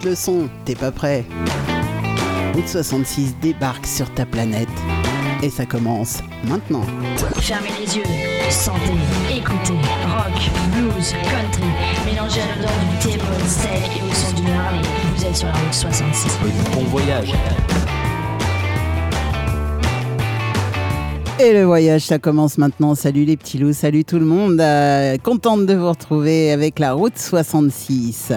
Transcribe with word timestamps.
monte 0.00 0.04
le 0.04 0.14
son, 0.14 0.48
t'es 0.64 0.74
pas 0.74 0.90
prêt 0.90 1.24
Route 2.54 2.68
66 2.68 3.36
débarque 3.40 3.86
sur 3.86 4.12
ta 4.14 4.26
planète. 4.26 4.68
Et 5.42 5.50
ça 5.50 5.64
commence 5.64 6.18
maintenant. 6.44 6.82
Fermez 7.36 7.68
les 7.80 7.96
yeux, 7.96 8.02
sentez, 8.50 8.80
écoutez, 9.30 9.78
rock, 10.08 10.50
blues, 10.72 11.14
country, 11.30 11.64
mélangez 12.04 12.40
à 12.40 12.56
l'odeur 12.56 12.70
du 12.90 13.08
thé, 13.08 13.18
steak 13.46 13.98
et 13.98 14.10
au 14.10 14.14
son 14.14 14.34
du 14.34 14.50
Harley. 14.50 14.82
Vous 15.16 15.24
êtes 15.24 15.36
sur 15.36 15.48
la 15.48 15.54
route 15.54 15.72
66. 15.72 16.38
Bon 16.74 16.84
voyage. 16.84 17.32
Et 21.38 21.52
le 21.54 21.64
voyage, 21.64 22.02
ça 22.02 22.18
commence 22.18 22.58
maintenant. 22.58 22.94
Salut 22.94 23.24
les 23.24 23.36
petits 23.36 23.58
loups, 23.58 23.72
salut 23.72 24.04
tout 24.04 24.18
le 24.18 24.26
monde. 24.26 24.60
Euh, 24.60 25.16
contente 25.18 25.64
de 25.64 25.74
vous 25.74 25.88
retrouver 25.88 26.52
avec 26.52 26.78
la 26.78 26.92
route 26.92 27.16
66. 27.16 28.32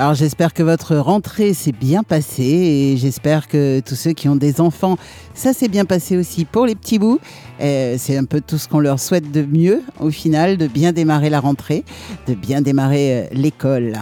Alors 0.00 0.14
j'espère 0.14 0.54
que 0.54 0.62
votre 0.62 0.96
rentrée 0.96 1.52
s'est 1.52 1.72
bien 1.72 2.02
passée 2.02 2.42
et 2.42 2.96
j'espère 2.96 3.48
que 3.48 3.80
tous 3.80 3.96
ceux 3.96 4.12
qui 4.12 4.30
ont 4.30 4.34
des 4.34 4.62
enfants, 4.62 4.96
ça 5.34 5.52
s'est 5.52 5.68
bien 5.68 5.84
passé 5.84 6.16
aussi 6.16 6.46
pour 6.46 6.64
les 6.64 6.74
petits 6.74 6.98
bouts. 6.98 7.20
Euh, 7.60 7.96
c'est 7.98 8.16
un 8.16 8.24
peu 8.24 8.40
tout 8.40 8.56
ce 8.56 8.66
qu'on 8.66 8.80
leur 8.80 8.98
souhaite 8.98 9.30
de 9.30 9.42
mieux 9.42 9.82
au 10.00 10.10
final, 10.10 10.56
de 10.56 10.68
bien 10.68 10.92
démarrer 10.92 11.28
la 11.28 11.40
rentrée, 11.40 11.84
de 12.28 12.32
bien 12.32 12.62
démarrer 12.62 13.12
euh, 13.12 13.26
l'école. 13.32 13.92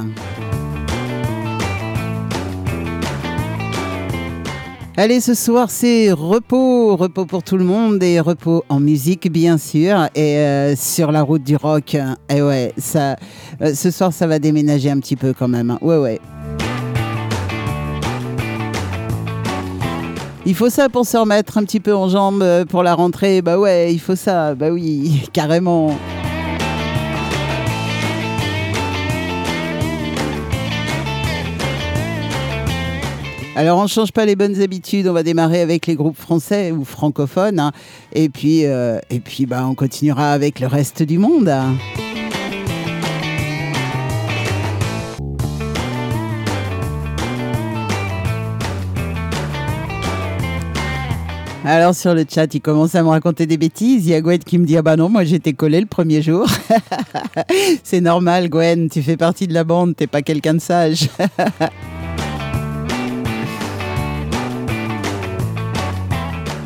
Allez, 5.00 5.20
ce 5.20 5.32
soir, 5.34 5.70
c'est 5.70 6.10
repos, 6.10 6.96
repos 6.96 7.24
pour 7.24 7.44
tout 7.44 7.56
le 7.56 7.62
monde 7.62 8.02
et 8.02 8.18
repos 8.18 8.64
en 8.68 8.80
musique, 8.80 9.30
bien 9.30 9.56
sûr, 9.56 10.08
et 10.16 10.38
euh, 10.38 10.74
sur 10.74 11.12
la 11.12 11.22
route 11.22 11.44
du 11.44 11.54
rock. 11.54 11.96
Et 12.28 12.42
ouais, 12.42 12.72
ça, 12.76 13.14
euh, 13.62 13.76
ce 13.76 13.92
soir, 13.92 14.12
ça 14.12 14.26
va 14.26 14.40
déménager 14.40 14.90
un 14.90 14.98
petit 14.98 15.14
peu 15.14 15.32
quand 15.32 15.46
même. 15.46 15.70
hein. 15.70 15.78
Ouais, 15.82 15.98
ouais. 15.98 16.20
Il 20.44 20.56
faut 20.56 20.68
ça 20.68 20.88
pour 20.88 21.06
se 21.06 21.16
remettre 21.16 21.58
un 21.58 21.62
petit 21.62 21.78
peu 21.78 21.94
en 21.94 22.08
jambes 22.08 22.42
euh, 22.42 22.64
pour 22.64 22.82
la 22.82 22.94
rentrée. 22.94 23.40
Bah 23.40 23.56
ouais, 23.56 23.94
il 23.94 24.00
faut 24.00 24.16
ça. 24.16 24.56
Bah 24.56 24.70
oui, 24.70 25.22
carrément. 25.32 25.96
Alors 33.58 33.80
on 33.80 33.82
ne 33.82 33.88
change 33.88 34.12
pas 34.12 34.24
les 34.24 34.36
bonnes 34.36 34.62
habitudes, 34.62 35.08
on 35.08 35.12
va 35.12 35.24
démarrer 35.24 35.60
avec 35.60 35.88
les 35.88 35.96
groupes 35.96 36.16
français 36.16 36.70
ou 36.70 36.84
francophones, 36.84 37.58
hein. 37.58 37.72
et 38.12 38.28
puis, 38.28 38.64
euh, 38.64 39.00
et 39.10 39.18
puis 39.18 39.46
bah, 39.46 39.66
on 39.68 39.74
continuera 39.74 40.30
avec 40.30 40.60
le 40.60 40.68
reste 40.68 41.02
du 41.02 41.18
monde. 41.18 41.52
Alors 51.64 51.96
sur 51.96 52.14
le 52.14 52.24
chat, 52.32 52.54
il 52.54 52.60
commence 52.60 52.94
à 52.94 53.02
me 53.02 53.08
raconter 53.08 53.46
des 53.46 53.56
bêtises. 53.56 54.06
Il 54.06 54.10
y 54.10 54.14
a 54.14 54.20
Gwen 54.20 54.38
qui 54.38 54.58
me 54.58 54.66
dit 54.66 54.76
ah 54.76 54.82
bah 54.82 54.94
non, 54.94 55.08
moi 55.08 55.24
j'étais 55.24 55.52
collé 55.52 55.80
le 55.80 55.86
premier 55.86 56.22
jour. 56.22 56.46
C'est 57.82 58.00
normal, 58.00 58.50
Gwen, 58.50 58.88
tu 58.88 59.02
fais 59.02 59.16
partie 59.16 59.48
de 59.48 59.52
la 59.52 59.64
bande, 59.64 59.96
t'es 59.96 60.06
pas 60.06 60.22
quelqu'un 60.22 60.54
de 60.54 60.60
sage. 60.60 61.08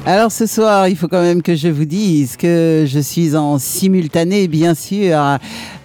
Alors 0.04 0.32
ce 0.32 0.46
soir, 0.46 0.88
il 0.88 0.96
faut 0.96 1.06
quand 1.06 1.22
même 1.22 1.42
que 1.42 1.54
je 1.54 1.68
vous 1.68 1.84
dise 1.84 2.36
que 2.36 2.84
je 2.88 2.98
suis 2.98 3.36
en 3.36 3.60
simultané, 3.60 4.48
bien 4.48 4.74
sûr, 4.74 5.16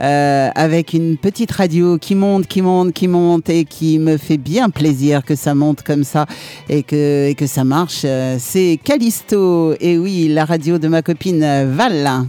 euh, 0.02 0.50
avec 0.56 0.94
une 0.94 1.18
petite 1.18 1.52
radio 1.52 2.00
qui 2.00 2.16
monte, 2.16 2.48
qui 2.48 2.64
monte, 2.64 2.94
qui 2.94 3.08
monte 3.08 3.48
et 3.52 3.64
qui 3.64 4.00
me 4.00 4.18
fait 4.18 4.40
bien 4.40 4.72
plaisir 4.72 5.24
que 5.24 5.36
ça 5.36 5.54
monte 5.54 5.84
comme 5.84 6.04
ça 6.04 6.26
et 6.68 6.82
que, 6.82 7.36
ça 7.46 7.64
marche. 7.64 8.02
Euh, 8.06 8.38
C'est 8.40 8.80
Callisto, 8.84 9.76
et 9.80 10.00
oui, 10.00 10.30
la 10.30 10.46
radio 10.46 10.80
de 10.80 10.88
ma 10.88 11.04
copine 11.04 11.46
Val. 11.76 12.26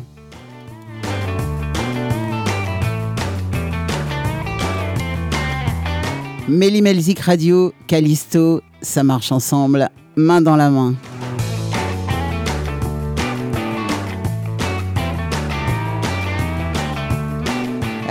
Méli 6.48 7.14
Radio, 7.24 7.72
Callisto, 7.86 8.60
ça 8.82 9.02
marche 9.02 9.32
ensemble, 9.32 9.88
main 10.16 10.42
dans 10.42 10.56
la 10.56 10.68
main. 10.68 10.94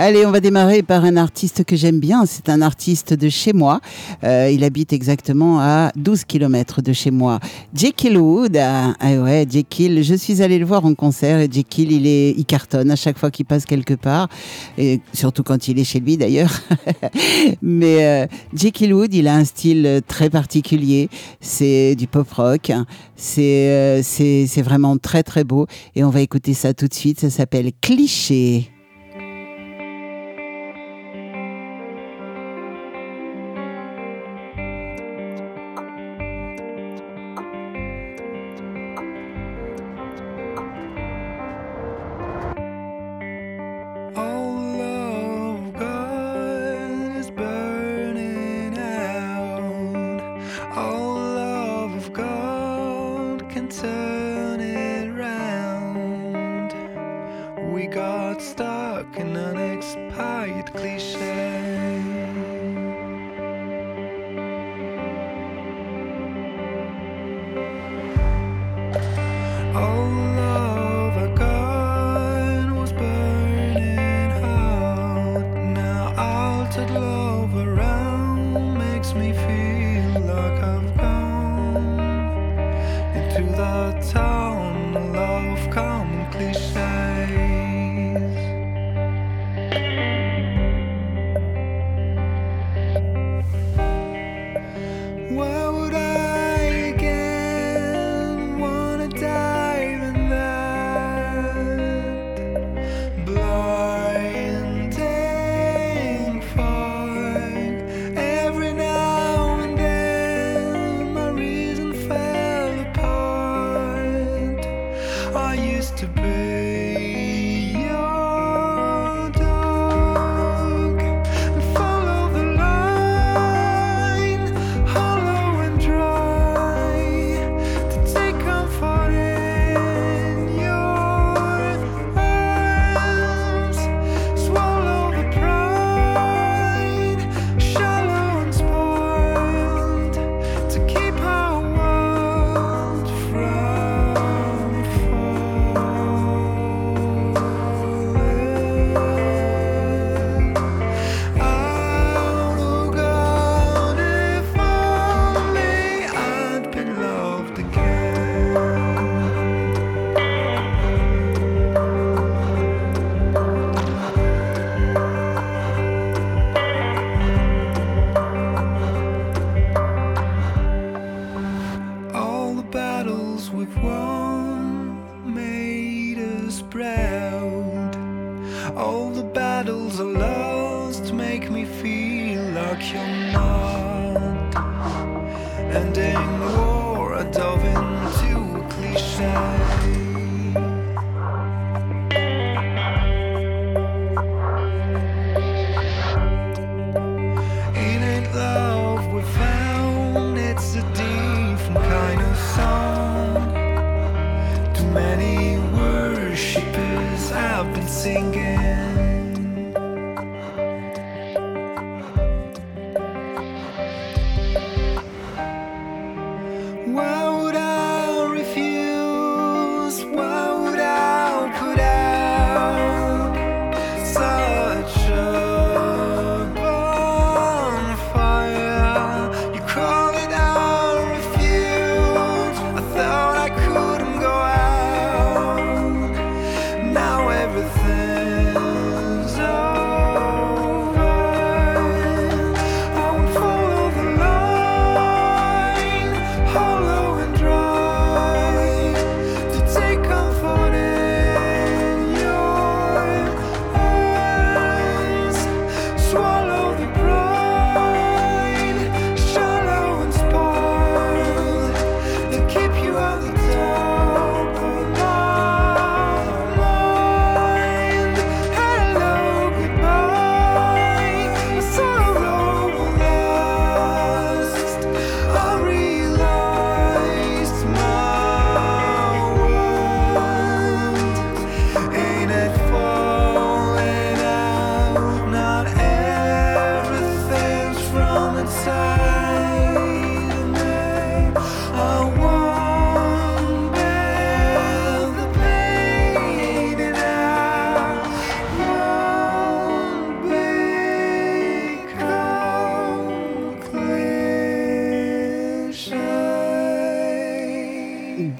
Allez, 0.00 0.24
on 0.24 0.30
va 0.30 0.38
démarrer 0.38 0.84
par 0.84 1.04
un 1.04 1.16
artiste 1.16 1.64
que 1.64 1.74
j'aime 1.74 1.98
bien. 1.98 2.24
C'est 2.24 2.50
un 2.50 2.62
artiste 2.62 3.14
de 3.14 3.28
chez 3.28 3.52
moi. 3.52 3.80
Euh, 4.22 4.48
il 4.48 4.62
habite 4.62 4.92
exactement 4.92 5.58
à 5.58 5.90
12 5.96 6.24
km 6.24 6.82
de 6.82 6.92
chez 6.92 7.10
moi. 7.10 7.40
Jekyll 7.74 8.16
Wood. 8.16 8.56
Ah, 8.56 8.94
ah 9.00 9.14
ouais, 9.16 9.44
Jekyll. 9.50 10.04
Je 10.04 10.14
suis 10.14 10.40
allée 10.40 10.60
le 10.60 10.64
voir 10.66 10.84
en 10.84 10.94
concert 10.94 11.40
et 11.40 11.48
Jekyll, 11.50 11.90
il, 11.90 12.06
est, 12.06 12.30
il 12.30 12.44
cartonne 12.44 12.92
à 12.92 12.94
chaque 12.94 13.18
fois 13.18 13.32
qu'il 13.32 13.44
passe 13.44 13.64
quelque 13.64 13.94
part. 13.94 14.28
Et 14.78 15.00
surtout 15.12 15.42
quand 15.42 15.66
il 15.66 15.80
est 15.80 15.84
chez 15.84 15.98
lui 15.98 16.16
d'ailleurs. 16.16 16.60
Mais 17.60 18.06
euh, 18.06 18.26
Jekyll 18.54 18.94
Wood, 18.94 19.12
il 19.12 19.26
a 19.26 19.34
un 19.34 19.44
style 19.44 20.00
très 20.06 20.30
particulier. 20.30 21.08
C'est 21.40 21.96
du 21.96 22.06
pop 22.06 22.30
rock. 22.34 22.70
C'est 23.16 23.68
euh, 23.68 24.62
vraiment 24.62 24.96
très 24.96 25.24
très 25.24 25.42
beau. 25.42 25.66
Et 25.96 26.04
on 26.04 26.10
va 26.10 26.20
écouter 26.20 26.54
ça 26.54 26.72
tout 26.72 26.86
de 26.86 26.94
suite. 26.94 27.18
Ça 27.18 27.30
s'appelle 27.30 27.72
Cliché. 27.80 28.70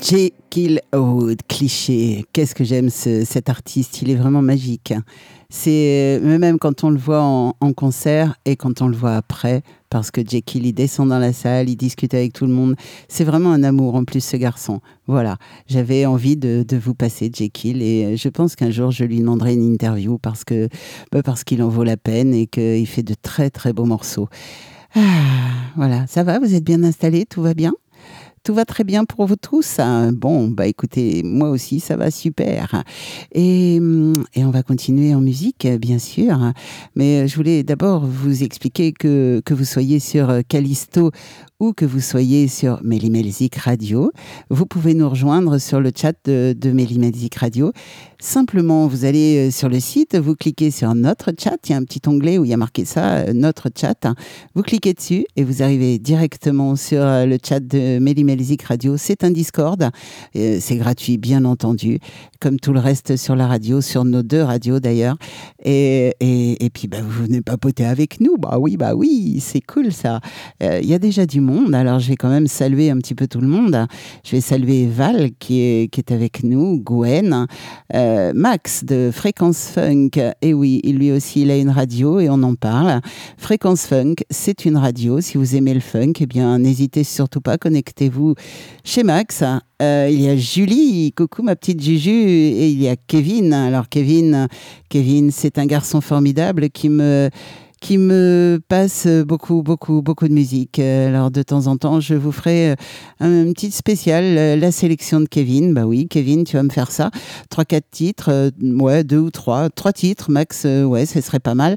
Jekyll 0.00 0.80
Wood, 0.94 1.40
cliché. 1.48 2.24
Qu'est-ce 2.32 2.54
que 2.54 2.62
j'aime 2.62 2.88
ce- 2.88 3.24
cet 3.24 3.48
artiste, 3.48 4.00
il 4.02 4.10
est 4.10 4.14
vraiment 4.14 4.42
magique. 4.42 4.94
C'est 5.50 6.20
euh, 6.22 6.38
même 6.38 6.58
quand 6.58 6.84
on 6.84 6.90
le 6.90 6.98
voit 6.98 7.22
en, 7.22 7.72
concert 7.72 8.36
et 8.44 8.54
quand 8.56 8.80
on 8.80 8.88
le 8.88 8.96
voit 8.96 9.16
après, 9.16 9.62
parce 9.90 10.10
que 10.10 10.20
Jekyll, 10.26 10.66
il 10.66 10.72
descend 10.72 11.08
dans 11.08 11.18
la 11.18 11.32
salle, 11.32 11.68
il 11.68 11.76
discute 11.76 12.14
avec 12.14 12.32
tout 12.32 12.46
le 12.46 12.52
monde. 12.52 12.76
C'est 13.08 13.24
vraiment 13.24 13.50
un 13.52 13.62
amour 13.62 13.94
en 13.94 14.04
plus, 14.04 14.22
ce 14.22 14.36
garçon. 14.36 14.80
Voilà, 15.06 15.36
j'avais 15.66 16.06
envie 16.06 16.36
de, 16.36 16.64
vous 16.78 16.94
passer 16.94 17.30
Jekyll 17.34 17.82
et 17.82 18.04
euh, 18.04 18.16
je 18.16 18.28
pense 18.28 18.56
qu'un 18.56 18.70
jour 18.70 18.90
je 18.90 19.04
lui 19.04 19.18
demanderai 19.18 19.54
une 19.54 19.64
interview 19.64 20.18
parce 20.18 20.44
que 20.44 20.68
bah, 21.10 21.22
parce 21.22 21.44
qu'il 21.44 21.62
en 21.62 21.68
vaut 21.68 21.84
la 21.84 21.96
peine 21.96 22.34
et 22.34 22.46
qu'il 22.46 22.86
fait 22.86 23.02
de 23.02 23.14
très 23.20 23.50
très 23.50 23.72
beaux 23.72 23.86
morceaux. 23.86 24.28
Ah, 24.94 25.00
voilà, 25.76 26.06
ça 26.06 26.22
va, 26.22 26.38
vous 26.38 26.54
êtes 26.54 26.64
bien 26.64 26.82
installés, 26.84 27.26
tout 27.26 27.42
va 27.42 27.54
bien? 27.54 27.72
Tout 28.42 28.54
va 28.54 28.64
très 28.64 28.84
bien 28.84 29.04
pour 29.04 29.26
vous 29.26 29.36
tous 29.36 29.80
Bon, 30.12 30.48
bah 30.48 30.66
écoutez, 30.66 31.22
moi 31.24 31.50
aussi, 31.50 31.80
ça 31.80 31.96
va 31.96 32.10
super. 32.10 32.84
Et, 33.32 33.78
hum, 33.80 34.12
et 34.34 34.44
on 34.44 34.50
va 34.50 34.62
continuer 34.62 35.14
en 35.14 35.20
musique, 35.20 35.66
bien 35.80 35.98
sûr. 35.98 36.52
Mais 36.94 37.28
je 37.28 37.36
voulais 37.36 37.62
d'abord 37.62 38.04
vous 38.06 38.42
expliquer 38.42 38.92
que, 38.92 39.40
que 39.44 39.54
vous 39.54 39.64
soyez 39.64 40.00
sur 40.00 40.32
Callisto 40.48 41.10
ou 41.60 41.72
que 41.72 41.84
vous 41.84 42.00
soyez 42.00 42.46
sur 42.46 42.80
Mélimelzik 42.84 43.56
Radio, 43.56 44.12
vous 44.48 44.64
pouvez 44.64 44.94
nous 44.94 45.08
rejoindre 45.08 45.58
sur 45.58 45.80
le 45.80 45.90
chat 45.94 46.14
de, 46.24 46.54
de 46.56 46.70
Mélimelzik 46.70 47.34
Radio. 47.34 47.72
Simplement, 48.20 48.88
vous 48.88 49.04
allez 49.04 49.46
euh, 49.46 49.50
sur 49.52 49.68
le 49.68 49.78
site, 49.78 50.16
vous 50.16 50.34
cliquez 50.34 50.72
sur 50.72 50.92
notre 50.96 51.30
chat, 51.38 51.56
il 51.68 51.70
y 51.70 51.74
a 51.74 51.76
un 51.76 51.84
petit 51.84 52.00
onglet 52.08 52.36
où 52.36 52.44
il 52.44 52.50
y 52.50 52.52
a 52.52 52.56
marqué 52.56 52.84
ça, 52.84 53.18
euh, 53.18 53.32
notre 53.32 53.68
chat. 53.72 54.08
Vous 54.56 54.62
cliquez 54.62 54.92
dessus 54.92 55.24
et 55.36 55.44
vous 55.44 55.62
arrivez 55.62 56.00
directement 56.00 56.74
sur 56.74 57.00
euh, 57.00 57.26
le 57.26 57.38
chat 57.40 57.60
de 57.60 58.00
Mélimelzik 58.00 58.64
Radio. 58.64 58.96
C'est 58.96 59.22
un 59.22 59.30
Discord, 59.30 59.90
c'est 60.34 60.76
gratuit, 60.76 61.16
bien 61.16 61.44
entendu, 61.44 62.00
comme 62.40 62.58
tout 62.58 62.72
le 62.72 62.80
reste 62.80 63.16
sur 63.16 63.36
la 63.36 63.46
radio, 63.46 63.80
sur 63.80 64.04
nos 64.04 64.24
deux 64.24 64.42
radios 64.42 64.80
d'ailleurs. 64.80 65.16
Et, 65.62 66.12
et, 66.18 66.64
et 66.64 66.70
puis, 66.70 66.88
bah, 66.88 66.98
vous 67.00 67.22
venez 67.22 67.40
papoter 67.40 67.84
avec 67.84 68.20
nous. 68.20 68.36
Bah 68.36 68.58
oui, 68.58 68.76
bah 68.76 68.96
oui, 68.96 69.38
c'est 69.40 69.60
cool 69.60 69.92
ça. 69.92 70.20
Il 70.60 70.86
y 70.86 70.94
a 70.94 70.98
déjà 70.98 71.24
du 71.24 71.40
monde, 71.40 71.72
alors 71.72 72.00
je 72.00 72.08
vais 72.08 72.16
quand 72.16 72.30
même 72.30 72.48
saluer 72.48 72.90
un 72.90 72.96
petit 72.98 73.14
peu 73.14 73.28
tout 73.28 73.40
le 73.40 73.48
monde. 73.48 73.86
Je 74.24 74.32
vais 74.32 74.40
saluer 74.40 74.86
Val 74.86 75.30
qui 75.38 75.60
est, 75.60 75.92
qui 75.92 76.00
est 76.00 76.10
avec 76.10 76.42
nous, 76.42 76.80
Gwen, 76.80 77.46
Max 78.34 78.84
de 78.84 79.10
Fréquence 79.12 79.68
Funk. 79.68 80.10
Et 80.42 80.54
oui, 80.54 80.80
lui 80.84 81.12
aussi, 81.12 81.42
il 81.42 81.50
a 81.50 81.56
une 81.56 81.70
radio 81.70 82.20
et 82.20 82.28
on 82.28 82.42
en 82.42 82.54
parle. 82.54 83.00
Fréquence 83.36 83.86
Funk, 83.86 84.16
c'est 84.30 84.64
une 84.64 84.76
radio. 84.76 85.20
Si 85.20 85.38
vous 85.38 85.56
aimez 85.56 85.74
le 85.74 85.80
funk, 85.80 86.14
eh 86.20 86.26
bien, 86.26 86.58
n'hésitez 86.58 87.04
surtout 87.04 87.40
pas, 87.40 87.58
connectez-vous 87.58 88.34
chez 88.84 89.02
Max. 89.02 89.42
Euh, 89.80 90.08
il 90.10 90.20
y 90.20 90.28
a 90.28 90.36
Julie, 90.36 91.12
coucou 91.12 91.42
ma 91.42 91.54
petite 91.54 91.82
Juju, 91.82 92.10
et 92.10 92.68
il 92.68 92.82
y 92.82 92.88
a 92.88 92.96
Kevin. 92.96 93.52
Alors 93.52 93.88
Kevin, 93.88 94.48
Kevin, 94.88 95.30
c'est 95.30 95.58
un 95.58 95.66
garçon 95.66 96.00
formidable 96.00 96.70
qui 96.70 96.88
me 96.88 97.30
qui 97.80 97.98
me 97.98 98.60
passe 98.68 99.06
beaucoup, 99.06 99.62
beaucoup, 99.62 100.02
beaucoup 100.02 100.28
de 100.28 100.32
musique. 100.32 100.78
Alors 100.78 101.30
de 101.30 101.42
temps 101.42 101.66
en 101.66 101.76
temps, 101.76 102.00
je 102.00 102.14
vous 102.14 102.32
ferai 102.32 102.70
euh, 102.70 102.74
un, 103.20 103.44
une 103.44 103.52
petite 103.52 103.74
spéciale, 103.74 104.24
euh, 104.24 104.56
la 104.56 104.72
sélection 104.72 105.20
de 105.20 105.26
Kevin. 105.26 105.74
Bah 105.74 105.84
oui, 105.84 106.08
Kevin, 106.08 106.44
tu 106.44 106.56
vas 106.56 106.62
me 106.62 106.70
faire 106.70 106.90
ça. 106.90 107.10
Trois, 107.50 107.64
quatre 107.64 107.90
titres, 107.90 108.30
euh, 108.30 108.50
ouais, 108.60 109.04
deux 109.04 109.18
ou 109.18 109.30
trois, 109.30 109.70
trois 109.70 109.92
titres 109.92 110.30
max. 110.30 110.64
ouais, 110.64 111.06
ce 111.06 111.20
serait 111.20 111.40
pas 111.40 111.54
mal. 111.54 111.76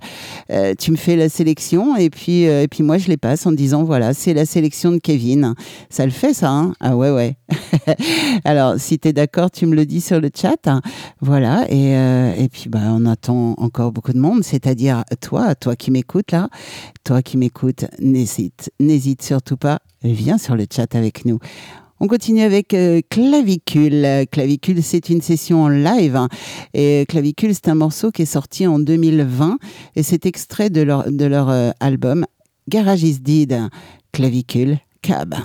Tu 0.79 0.91
me 0.91 0.97
fais 0.97 1.15
la 1.15 1.29
sélection 1.29 1.95
et 1.95 2.09
puis 2.09 2.43
et 2.43 2.67
puis 2.67 2.83
moi 2.83 2.97
je 2.97 3.07
les 3.07 3.17
passe 3.17 3.45
en 3.45 3.51
disant 3.51 3.83
voilà, 3.83 4.13
c'est 4.13 4.33
la 4.33 4.45
sélection 4.45 4.91
de 4.91 4.97
Kevin. 4.97 5.53
Ça 5.89 6.05
le 6.05 6.11
fait 6.11 6.33
ça 6.33 6.49
hein? 6.49 6.73
Ah 6.79 6.95
ouais 6.95 7.11
ouais. 7.11 7.37
Alors 8.45 8.75
si 8.77 8.99
tu 8.99 9.07
es 9.09 9.13
d'accord, 9.13 9.51
tu 9.51 9.65
me 9.65 9.75
le 9.75 9.85
dis 9.85 10.01
sur 10.01 10.19
le 10.19 10.29
chat. 10.33 10.69
Voilà 11.21 11.65
et 11.69 11.91
et 11.91 12.49
puis 12.49 12.69
bah 12.69 12.79
on 12.89 13.05
attend 13.05 13.55
encore 13.57 13.91
beaucoup 13.91 14.13
de 14.13 14.19
monde, 14.19 14.43
c'est-à-dire 14.43 15.03
toi, 15.19 15.55
toi 15.55 15.75
qui 15.75 15.90
là, 16.31 16.49
toi 17.03 17.21
qui 17.21 17.37
m'écoutes, 17.37 17.85
n'hésite, 17.99 18.71
n'hésite 18.79 19.21
surtout 19.21 19.57
pas, 19.57 19.79
viens 20.03 20.37
sur 20.37 20.55
le 20.55 20.65
chat 20.71 20.95
avec 20.95 21.25
nous. 21.25 21.39
On 22.03 22.07
continue 22.07 22.41
avec 22.41 22.73
euh, 22.73 23.01
Clavicule. 23.09 24.25
Clavicule, 24.31 24.81
c'est 24.81 25.09
une 25.09 25.21
session 25.21 25.61
en 25.63 25.69
live. 25.69 26.15
hein. 26.15 26.29
Et 26.73 27.05
Clavicule, 27.07 27.53
c'est 27.53 27.69
un 27.69 27.75
morceau 27.75 28.09
qui 28.09 28.23
est 28.23 28.25
sorti 28.25 28.65
en 28.65 28.79
2020 28.79 29.59
et 29.95 30.01
c'est 30.01 30.25
extrait 30.25 30.71
de 30.71 30.81
leur, 30.81 31.11
de 31.11 31.25
leur 31.25 31.49
euh, 31.49 31.69
album 31.79 32.25
Garage 32.67 33.03
is 33.03 33.19
Dead. 33.19 33.55
Clavicule, 34.11 34.79
Cab. 35.03 35.35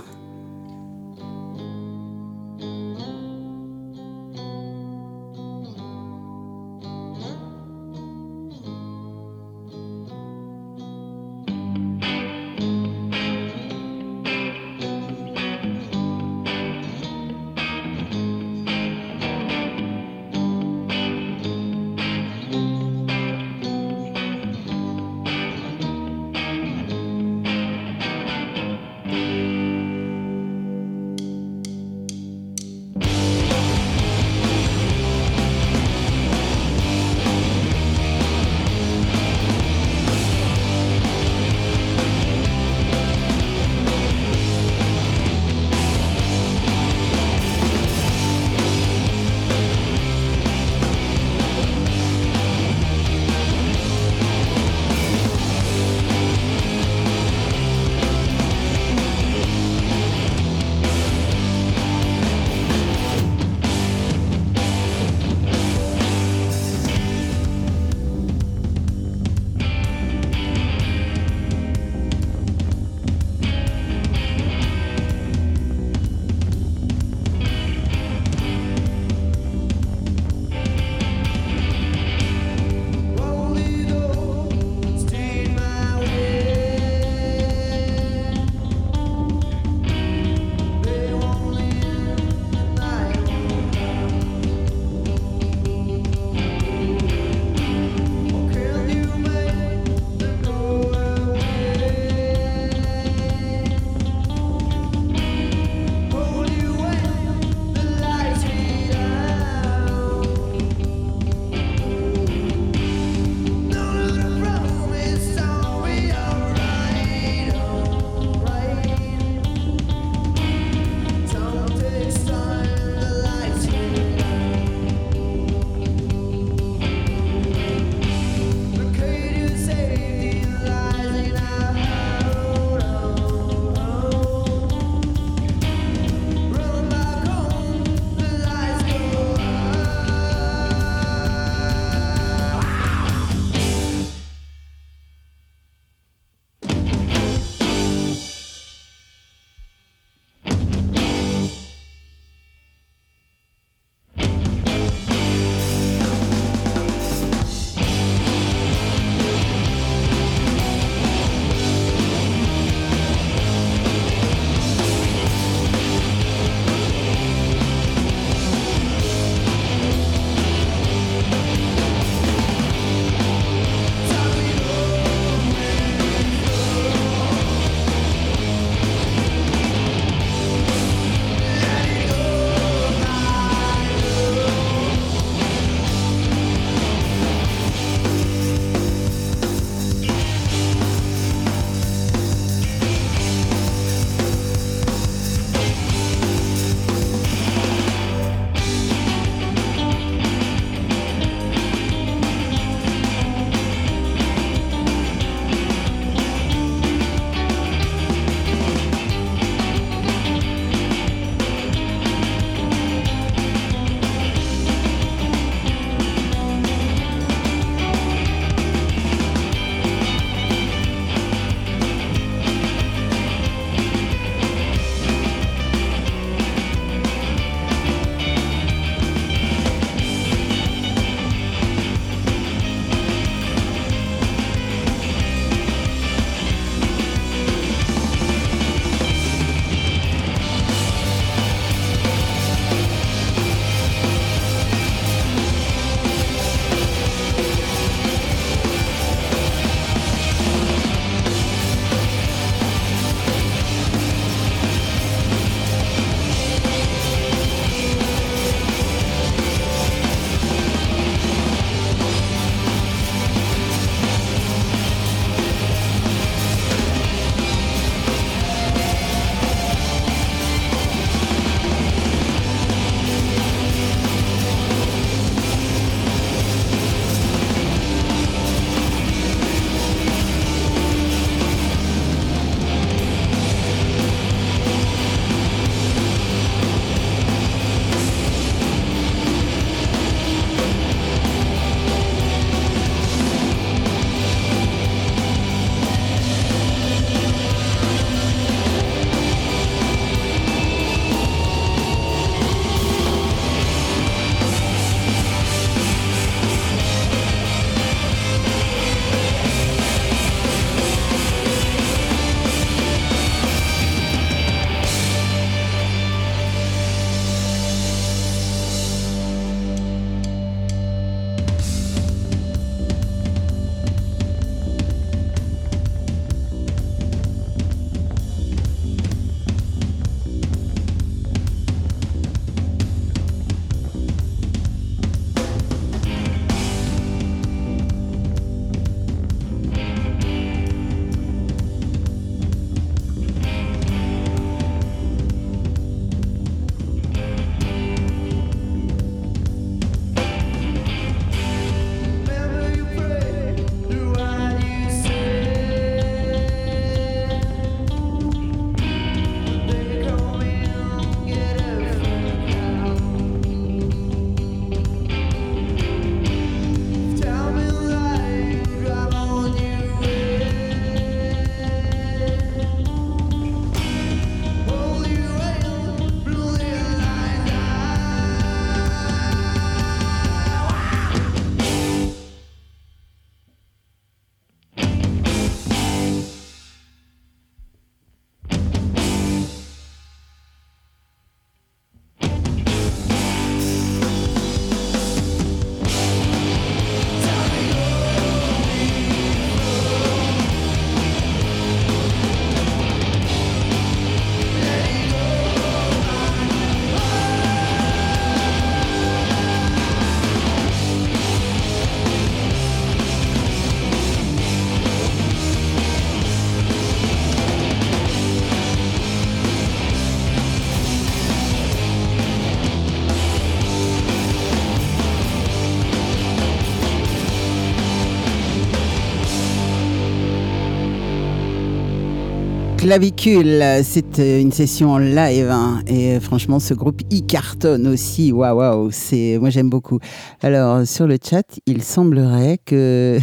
Clavicule, 432.87 433.65
c'est 433.83 434.21
euh, 434.21 434.41
une 434.41 434.53
session 434.53 434.97
live 434.97 435.51
hein, 435.51 435.81
et 435.89 436.13
euh, 436.13 436.21
franchement 436.21 436.61
ce 436.61 436.73
groupe 436.73 437.03
y 437.11 437.27
cartonne 437.27 437.89
aussi. 437.89 438.31
Waouh, 438.31 438.59
waouh, 438.59 438.91
c'est 438.93 439.39
moi 439.41 439.51
j'aime 439.51 439.69
beaucoup. 439.69 439.99
Alors 440.41 440.87
sur 440.87 441.09
le 441.09 441.17
chat, 441.21 441.59
il 441.67 441.83
semblerait 441.83 442.61
que 442.65 443.19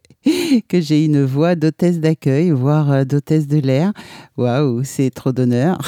que 0.68 0.82
j'ai 0.82 1.06
une 1.06 1.24
voix 1.24 1.54
d'hôtesse 1.54 2.00
d'accueil, 2.00 2.50
voire 2.50 2.92
euh, 2.92 3.04
d'hôtesse 3.04 3.46
de 3.46 3.60
l'air. 3.60 3.94
Waouh, 4.36 4.84
c'est 4.84 5.08
trop 5.08 5.32
d'honneur. 5.32 5.78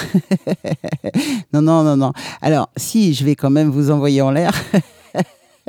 non, 1.53 1.61
non, 1.61 1.85
non, 1.85 1.99
non. 1.99 2.13
Alors 2.41 2.71
si, 2.79 3.13
je 3.13 3.23
vais 3.27 3.35
quand 3.35 3.51
même 3.51 3.69
vous 3.69 3.91
envoyer 3.91 4.23
en 4.23 4.31
l'air. 4.31 4.53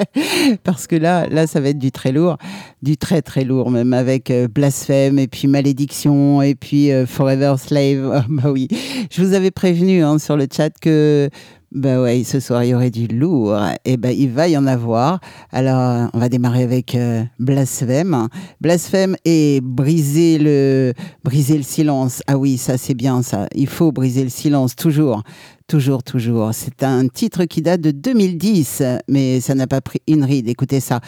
Parce 0.63 0.87
que 0.87 0.95
là, 0.95 1.27
là, 1.27 1.47
ça 1.47 1.59
va 1.59 1.69
être 1.69 1.79
du 1.79 1.91
très 1.91 2.11
lourd, 2.11 2.37
du 2.81 2.97
très 2.97 3.21
très 3.21 3.43
lourd, 3.43 3.71
même 3.71 3.93
avec 3.93 4.31
euh, 4.31 4.47
blasphème 4.47 5.19
et 5.19 5.27
puis 5.27 5.47
malédiction 5.47 6.41
et 6.41 6.55
puis 6.55 6.91
euh, 6.91 7.05
Forever 7.05 7.55
Slave. 7.57 8.25
bah 8.29 8.51
oui, 8.51 8.67
je 9.11 9.21
vous 9.23 9.33
avais 9.33 9.51
prévenu 9.51 10.03
hein, 10.03 10.19
sur 10.19 10.37
le 10.37 10.47
chat 10.51 10.71
que 10.79 11.29
bah 11.71 12.01
ouais, 12.01 12.23
ce 12.25 12.41
soir 12.41 12.65
il 12.65 12.69
y 12.69 12.73
aurait 12.73 12.91
du 12.91 13.07
lourd. 13.07 13.57
Et 13.85 13.95
ben 13.95 14.13
il 14.17 14.29
va 14.29 14.49
y 14.49 14.57
en 14.57 14.67
avoir. 14.67 15.19
Alors 15.51 16.09
on 16.13 16.19
va 16.19 16.27
démarrer 16.27 16.63
avec 16.63 16.95
euh, 16.95 17.23
blasphème, 17.39 18.27
blasphème 18.59 19.15
et 19.23 19.61
briser 19.63 20.37
le 20.37 20.93
briser 21.23 21.55
le 21.57 21.63
silence. 21.63 22.21
Ah 22.27 22.37
oui, 22.37 22.57
ça 22.57 22.77
c'est 22.77 22.93
bien 22.93 23.21
ça. 23.21 23.47
Il 23.55 23.67
faut 23.67 23.91
briser 23.91 24.23
le 24.23 24.29
silence 24.29 24.75
toujours. 24.75 25.23
Toujours, 25.67 26.03
toujours. 26.03 26.49
C'est 26.53 26.83
un 26.83 27.07
titre 27.07 27.45
qui 27.45 27.61
date 27.61 27.79
de 27.79 27.91
2010, 27.91 28.83
mais 29.07 29.39
ça 29.39 29.55
n'a 29.55 29.67
pas 29.67 29.79
pris 29.79 30.01
une 30.05 30.25
ride. 30.25 30.49
Écoutez 30.49 30.81
ça. 30.81 30.99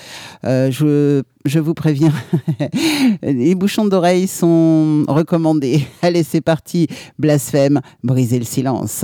Euh, 0.46 0.72
je, 0.72 1.22
je 1.44 1.60
vous 1.60 1.74
préviens, 1.74 2.14
les 3.24 3.56
bouchons 3.56 3.84
d'oreilles 3.84 4.28
sont 4.28 5.04
recommandés. 5.10 5.86
Allez, 6.02 6.24
c'est 6.24 6.40
parti. 6.40 6.88
Blasphème, 7.20 7.82
briser 8.04 8.40
le 8.40 8.46
silence. 8.46 9.04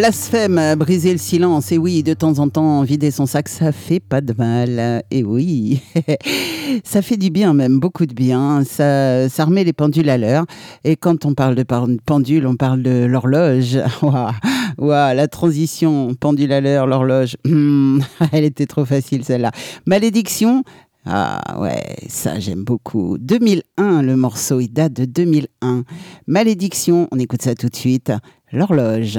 Blasphème, 0.00 0.76
briser 0.76 1.12
le 1.12 1.18
silence. 1.18 1.72
Et 1.72 1.76
oui, 1.76 2.02
de 2.02 2.14
temps 2.14 2.38
en 2.38 2.48
temps, 2.48 2.82
vider 2.84 3.10
son 3.10 3.26
sac, 3.26 3.50
ça 3.50 3.70
fait 3.70 4.00
pas 4.00 4.22
de 4.22 4.32
mal. 4.32 5.02
Et 5.10 5.22
oui, 5.22 5.82
ça 6.84 7.02
fait 7.02 7.18
du 7.18 7.28
bien 7.28 7.52
même, 7.52 7.78
beaucoup 7.78 8.06
de 8.06 8.14
bien. 8.14 8.64
Ça, 8.64 9.28
ça 9.28 9.44
remet 9.44 9.62
les 9.62 9.74
pendules 9.74 10.08
à 10.08 10.16
l'heure. 10.16 10.46
Et 10.84 10.96
quand 10.96 11.26
on 11.26 11.34
parle 11.34 11.54
de 11.54 11.66
pendule, 12.06 12.46
on 12.46 12.56
parle 12.56 12.82
de 12.82 13.04
l'horloge. 13.04 13.78
Waouh, 14.02 14.32
Waouh, 14.78 15.14
la 15.14 15.28
transition, 15.28 16.14
pendule 16.18 16.54
à 16.54 16.62
l'heure, 16.62 16.86
l'horloge. 16.86 17.36
Hmm, 17.44 18.00
elle 18.32 18.44
était 18.44 18.64
trop 18.64 18.86
facile 18.86 19.22
celle-là. 19.22 19.50
Malédiction. 19.84 20.64
Ah 21.04 21.58
ouais, 21.60 21.96
ça 22.08 22.40
j'aime 22.40 22.64
beaucoup. 22.64 23.18
2001, 23.18 24.00
le 24.00 24.16
morceau, 24.16 24.60
il 24.60 24.68
date 24.68 24.94
de 24.94 25.04
2001. 25.04 25.84
Malédiction, 26.26 27.06
on 27.12 27.18
écoute 27.18 27.42
ça 27.42 27.54
tout 27.54 27.68
de 27.68 27.76
suite. 27.76 28.10
L'horloge. 28.50 29.18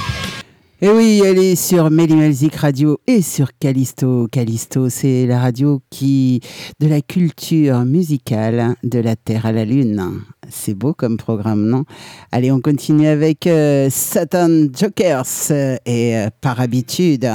Et 0.83 0.89
oui, 0.89 1.21
elle 1.23 1.37
est 1.37 1.55
sur 1.55 1.91
Music 1.91 2.55
Radio 2.55 2.99
et 3.05 3.21
sur 3.21 3.55
Callisto. 3.59 4.27
Callisto, 4.31 4.89
c'est 4.89 5.27
la 5.27 5.39
radio 5.39 5.79
qui 5.91 6.41
de 6.79 6.87
la 6.87 7.01
culture 7.01 7.85
musicale 7.85 8.75
de 8.83 8.97
la 8.97 9.15
Terre 9.15 9.45
à 9.45 9.51
la 9.51 9.63
Lune. 9.63 10.23
C'est 10.49 10.73
beau 10.73 10.95
comme 10.95 11.17
programme, 11.17 11.67
non 11.67 11.85
Allez, 12.31 12.51
on 12.51 12.61
continue 12.61 13.05
avec 13.05 13.45
euh, 13.45 13.89
Satan 13.91 14.69
Jokers 14.73 15.51
euh, 15.51 15.77
et 15.85 16.17
euh, 16.17 16.29
par 16.41 16.59
habitude, 16.59 17.29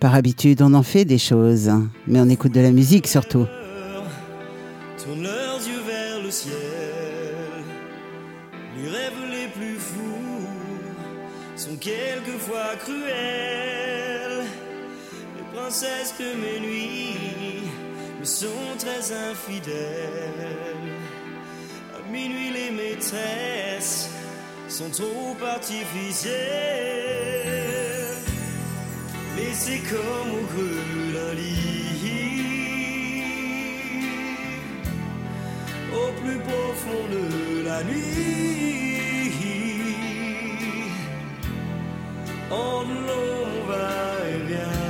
par 0.00 0.14
habitude, 0.14 0.62
on 0.62 0.72
en 0.72 0.82
fait 0.82 1.04
des 1.04 1.18
choses, 1.18 1.70
mais 2.06 2.22
on 2.22 2.28
écoute 2.30 2.54
de 2.54 2.60
la 2.60 2.72
musique 2.72 3.06
surtout. 3.06 3.44
leurs 5.06 5.58
yeux 5.58 5.82
vers 5.86 6.22
le 6.24 6.30
ciel. 6.30 6.54
Cruels. 12.78 14.44
Les 15.36 15.46
princesses 15.54 16.14
de 16.18 16.30
mes 16.42 16.60
nuits 16.60 17.62
me 18.20 18.24
sont 18.24 18.76
très 18.78 19.12
infidèles. 19.30 19.74
À 21.94 21.98
minuit, 22.10 22.50
les 22.50 22.70
maîtresses 22.70 24.10
sont 24.68 24.90
trop 24.90 25.36
artificielles. 25.44 26.38
Mais 29.36 29.52
c'est 29.52 29.82
comme 29.90 30.30
au 30.40 30.44
creux 30.52 31.34
lit 31.34 31.78
au 35.92 36.12
plus 36.20 36.38
profond 36.38 37.04
de 37.10 37.64
la 37.64 37.82
nuit. 37.84 38.48
En 42.50 42.82
long 42.84 43.66
va-et-vient, 43.68 44.87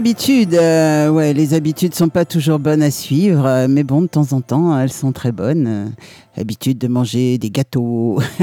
habitude, 0.00 0.54
euh, 0.54 1.10
ouais, 1.10 1.34
les 1.34 1.52
habitudes 1.52 1.94
sont 1.94 2.08
pas 2.08 2.24
toujours 2.24 2.58
bonnes 2.58 2.82
à 2.82 2.90
suivre, 2.90 3.44
euh, 3.44 3.66
mais 3.68 3.84
bon, 3.84 4.00
de 4.00 4.06
temps 4.06 4.32
en 4.32 4.40
temps, 4.40 4.80
elles 4.80 4.94
sont 4.94 5.12
très 5.12 5.30
bonnes. 5.30 5.92
Habitude 6.40 6.78
de 6.78 6.88
manger 6.88 7.36
des 7.38 7.50
gâteaux, 7.50 8.18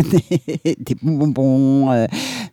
des, 0.66 0.96
bonbons. 1.02 1.92
euh, 1.92 2.06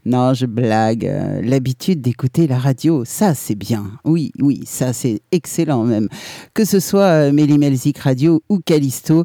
non, 0.07 0.33
je 0.35 0.47
blague. 0.47 1.05
euh, 1.07 1.43
L'habitude 1.43 2.01
d'écouter 2.01 2.47
la 2.47 2.59
radio, 2.59 3.05
ça 3.05 3.35
c'est 3.35 3.55
bien. 3.55 3.85
Oui, 4.05 4.33
oui, 4.41 4.63
ça 4.65 4.93
c'est 4.93 5.21
excellent 5.33 5.85
même. 5.85 6.09
Que 6.55 6.65
ce 6.65 6.81
soit 6.81 7.03
euh, 7.29 7.33
Méli 7.33 7.59
Melzik 7.59 7.99
Radio 7.99 8.43
ou 8.49 8.59
Callisto, 8.59 9.25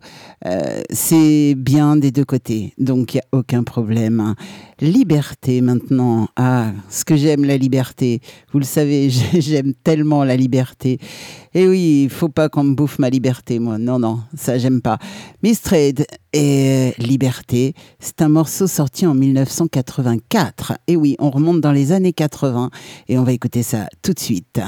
c'est 0.91 1.55
bien 1.55 1.95
des 1.95 2.11
deux 2.11 2.25
côtés. 2.25 2.73
Donc 2.77 3.13
il 3.13 3.17
n'y 3.17 3.21
a 3.21 3.37
aucun 3.39 3.63
problème. 3.63 4.35
Liberté 4.81 5.61
maintenant. 5.61 6.27
Ah, 6.35 6.71
ce 6.89 7.05
que 7.05 7.15
j'aime 7.15 7.45
la 7.45 7.57
liberté. 7.57 8.19
Vous 8.51 8.59
le 8.59 8.65
savez, 8.65 9.09
j'aime 9.39 9.73
tellement 9.83 10.23
la 10.23 10.35
liberté. 10.35 10.99
Et 11.53 11.67
oui, 11.67 12.03
il 12.03 12.09
faut 12.09 12.29
pas 12.29 12.49
qu'on 12.49 12.63
me 12.63 12.75
bouffe 12.75 12.99
ma 12.99 13.09
liberté, 13.09 13.59
moi. 13.59 13.77
Non, 13.77 13.99
non, 13.99 14.19
ça 14.35 14.57
j'aime 14.57 14.81
pas. 14.81 14.99
Miss 15.41 15.61
et 16.31 16.93
Liberté, 16.99 17.73
c'est 17.99 18.21
un 18.21 18.29
morceau 18.29 18.67
sorti 18.67 19.07
en 19.07 19.15
1984. 19.15 20.73
Et 20.87 20.95
oui, 20.95 21.15
on 21.19 21.31
remonte 21.31 21.61
dans 21.61 21.71
les 21.71 21.91
années 21.91 22.13
80 22.13 22.69
et 23.07 23.17
on 23.17 23.23
va 23.23 23.33
écouter 23.33 23.63
ça 23.63 23.87
tout 24.01 24.13
de 24.13 24.19
suite. 24.19 24.59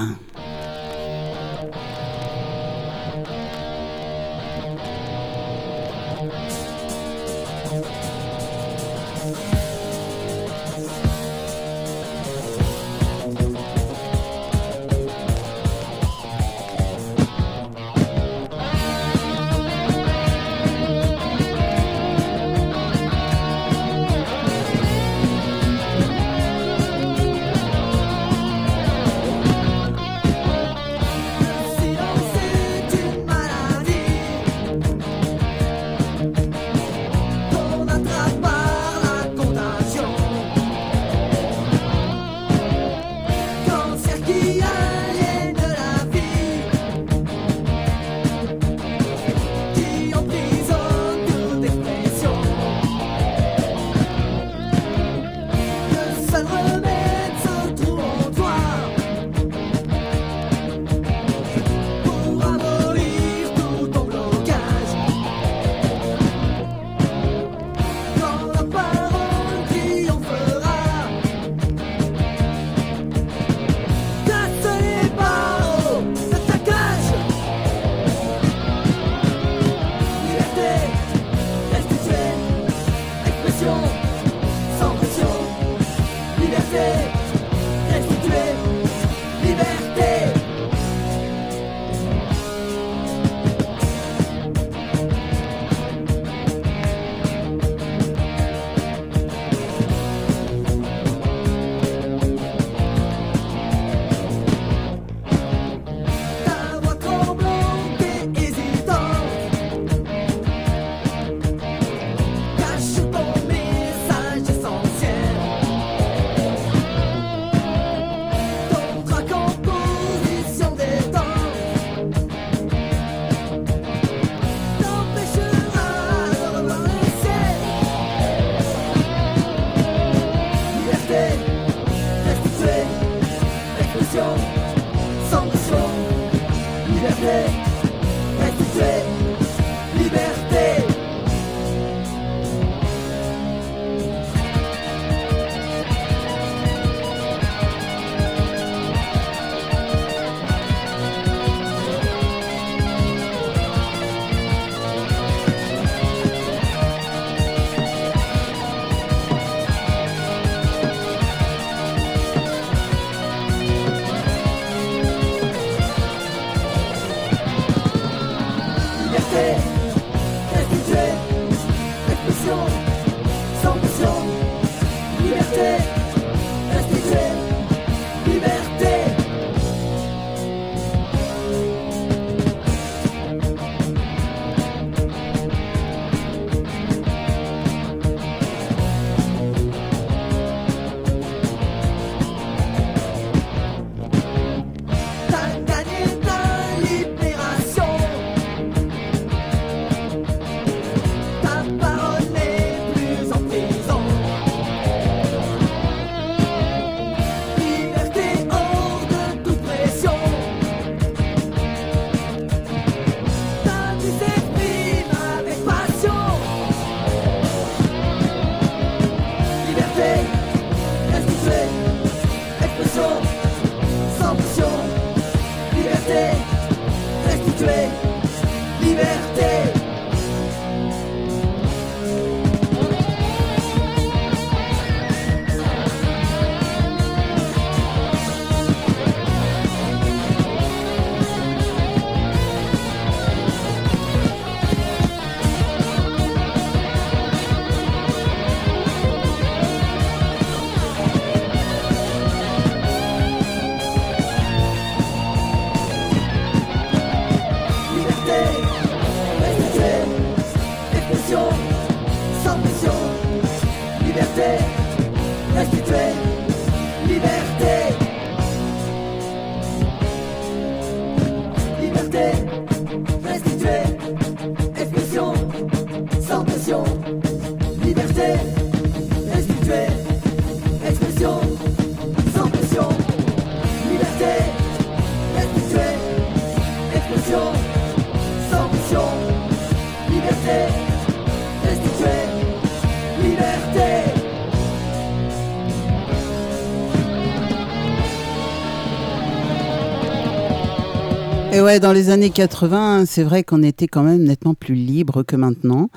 Et 301.54 301.60
ouais, 301.60 301.82
dans 301.82 301.92
les 301.92 302.10
années 302.10 302.30
80, 302.30 303.06
c'est 303.06 303.24
vrai 303.24 303.44
qu'on 303.44 303.62
était 303.62 303.88
quand 303.88 304.04
même 304.04 304.24
nettement 304.24 304.54
plus 304.54 304.74
libre 304.74 305.24
que 305.24 305.36
maintenant. 305.36 305.90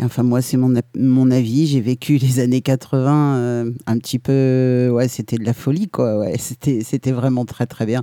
Enfin, 0.00 0.22
moi, 0.22 0.42
c'est 0.42 0.58
mon, 0.58 0.74
mon 0.96 1.30
avis. 1.30 1.66
J'ai 1.66 1.80
vécu 1.80 2.18
les 2.18 2.40
années 2.40 2.60
80 2.60 3.36
euh, 3.36 3.70
un 3.86 3.98
petit 3.98 4.18
peu. 4.18 4.90
Ouais, 4.92 5.08
c'était 5.08 5.38
de 5.38 5.44
la 5.44 5.54
folie, 5.54 5.88
quoi. 5.88 6.18
Ouais, 6.18 6.36
c'était, 6.38 6.82
c'était 6.84 7.12
vraiment 7.12 7.46
très, 7.46 7.66
très 7.66 7.86
bien. 7.86 8.02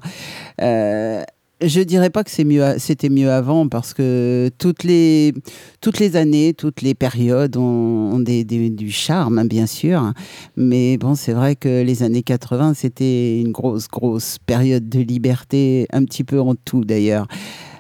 Euh, 0.62 1.22
je 1.62 1.82
dirais 1.82 2.10
pas 2.10 2.24
que 2.24 2.30
c'était 2.30 3.10
mieux 3.10 3.32
avant 3.32 3.68
parce 3.68 3.93
que 3.93 4.49
toutes 4.58 4.84
les, 4.84 5.34
toutes 5.82 5.99
les 5.99 6.16
années, 6.16 6.53
toutes 6.53 6.82
les 6.82 6.93
périodes 6.93 7.56
ont, 7.58 8.20
des- 8.20 8.43
du 8.43 8.91
charme, 8.91 9.39
hein, 9.39 9.45
bien 9.45 9.66
sûr. 9.66 10.14
Mais 10.58 10.97
bon, 10.97 11.16
c'est 11.16 11.34
vrai 11.34 11.56
que 11.56 11.82
les 11.84 12.03
années 12.03 12.24
80, 12.24 12.74
c'était 12.74 13.39
une 13.39 13.51
grosse, 13.51 13.88
grosse 13.88 14.38
période 14.45 14.89
de 14.89 14.99
liberté, 14.99 15.88
un 15.91 16.03
petit 16.03 16.24
peu 16.24 16.39
en 16.41 16.56
tout 16.56 16.84
d'ailleurs. 16.84 17.28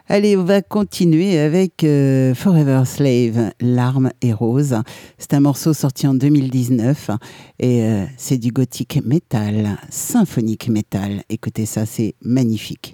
Allez, 0.07 0.37
on 0.37 0.43
va 0.43 0.61
continuer 0.61 1.39
avec 1.39 1.83
euh, 1.83 2.35
Forever 2.35 2.83
Slave, 2.85 3.51
Larmes 3.59 4.11
et 4.21 4.33
Roses. 4.33 4.75
C'est 5.17 5.33
un 5.33 5.39
morceau 5.39 5.73
sorti 5.73 6.05
en 6.05 6.13
2019 6.13 7.09
et 7.59 7.81
euh, 7.81 8.05
c'est 8.15 8.37
du 8.37 8.51
gothique 8.51 9.01
metal, 9.03 9.79
symphonique 9.89 10.69
metal. 10.69 11.23
Écoutez 11.29 11.65
ça, 11.65 11.87
c'est 11.87 12.13
magnifique. 12.21 12.93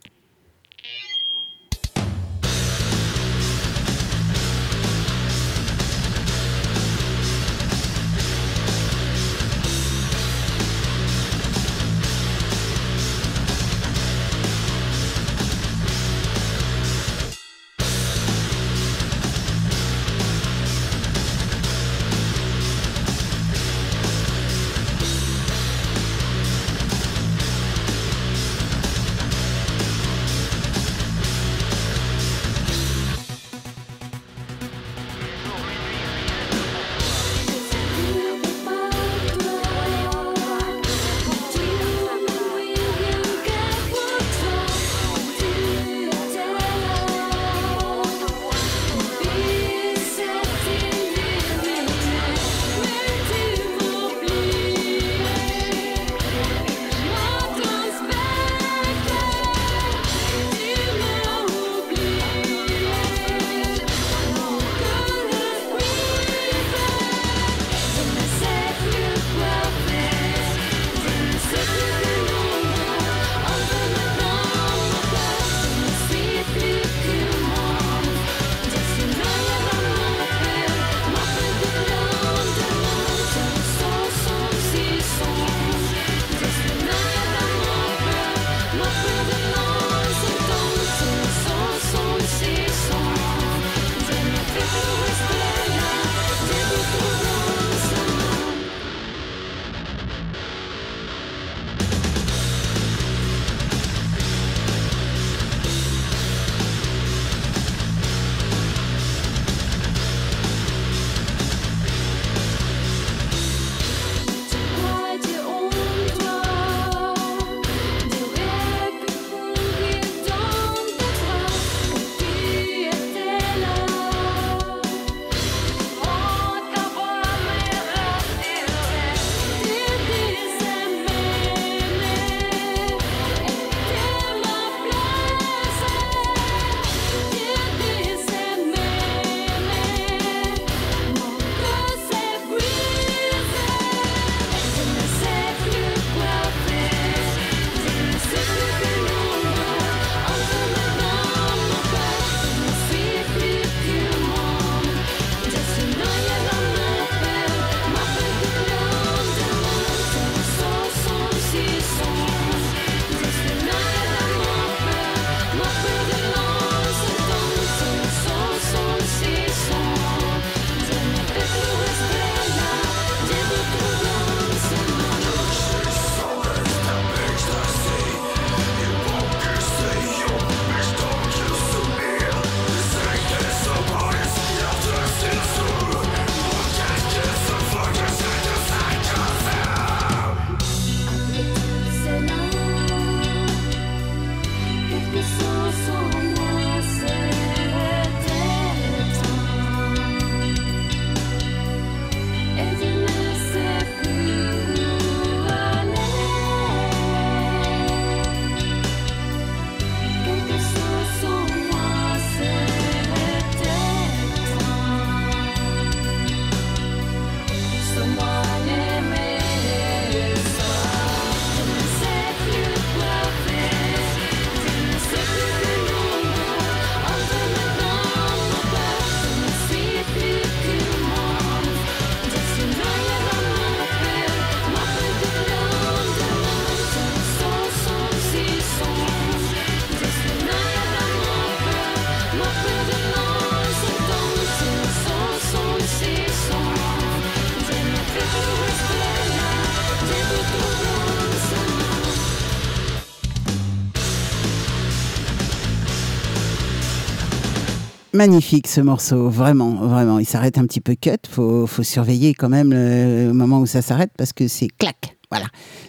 Magnifique 258.14 258.68
ce 258.68 258.82
morceau, 258.82 259.30
vraiment, 259.30 259.76
vraiment. 259.76 260.20
Il 260.20 260.26
s'arrête 260.26 260.58
un 260.58 260.66
petit 260.66 260.82
peu 260.82 260.96
cut. 260.96 261.12
Faut, 261.30 261.66
faut 261.66 261.84
surveiller 261.84 262.34
quand 262.34 262.50
même 262.50 262.72
le 262.72 263.32
moment 263.32 263.60
où 263.60 263.66
ça 263.66 263.82
s'arrête 263.82 264.12
parce 264.18 264.34
que 264.34 264.48
c'est 264.48 264.68
clac. 264.68 265.16
Voilà, 265.32 265.48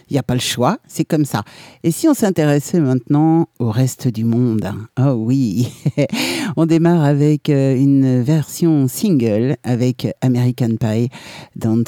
il 0.09 0.13
n'y 0.13 0.19
a 0.19 0.23
pas 0.23 0.35
le 0.35 0.39
choix, 0.39 0.77
c'est 0.87 1.03
comme 1.03 1.25
ça. 1.25 1.43
Et 1.83 1.91
si 1.91 2.07
on 2.07 2.13
s'intéressait 2.13 2.79
maintenant 2.79 3.49
au 3.59 3.71
reste 3.71 4.07
du 4.07 4.23
monde 4.23 4.71
Oh 4.97 5.15
oui, 5.17 5.67
on 6.55 6.65
démarre 6.65 7.03
avec 7.03 7.49
euh, 7.49 7.75
une 7.75 8.21
version 8.21 8.87
single 8.87 9.57
avec 9.65 10.07
American 10.21 10.77
Pie 10.79 11.09
dans 11.57 11.83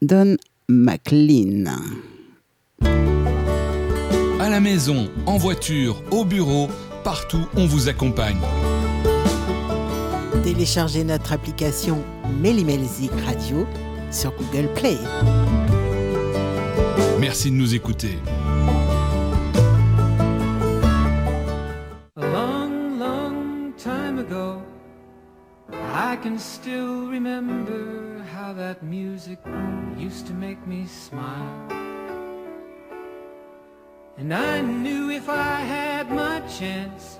Don 0.00 0.36
McLean. 0.70 1.66
À 4.40 4.48
la 4.48 4.60
maison, 4.60 5.10
en 5.26 5.36
voiture, 5.36 6.02
au 6.10 6.24
bureau, 6.24 6.68
partout, 7.04 7.46
on 7.56 7.66
vous 7.66 7.90
accompagne. 7.90 8.38
Téléchargez 10.42 11.04
notre 11.04 11.34
application 11.34 12.02
Mélimelzik 12.40 13.10
Radio 13.26 13.66
sur 14.10 14.32
Google 14.32 14.72
Play. 14.74 14.96
Merci 17.20 17.50
de 17.50 17.56
nous 17.56 17.74
écouter. 17.74 18.18
A 22.16 22.26
long, 22.26 22.98
long 22.98 23.72
time 23.76 24.18
ago, 24.18 24.62
I 25.72 26.16
can 26.22 26.38
still 26.38 27.06
remember 27.10 28.22
how 28.34 28.54
that 28.54 28.82
music 28.82 29.38
used 29.98 30.26
to 30.26 30.32
make 30.32 30.66
me 30.66 30.86
smile. 30.86 31.68
And 34.18 34.32
I 34.32 34.62
knew 34.62 35.10
if 35.10 35.28
I 35.28 35.60
had 35.60 36.10
my 36.10 36.40
chance 36.48 37.19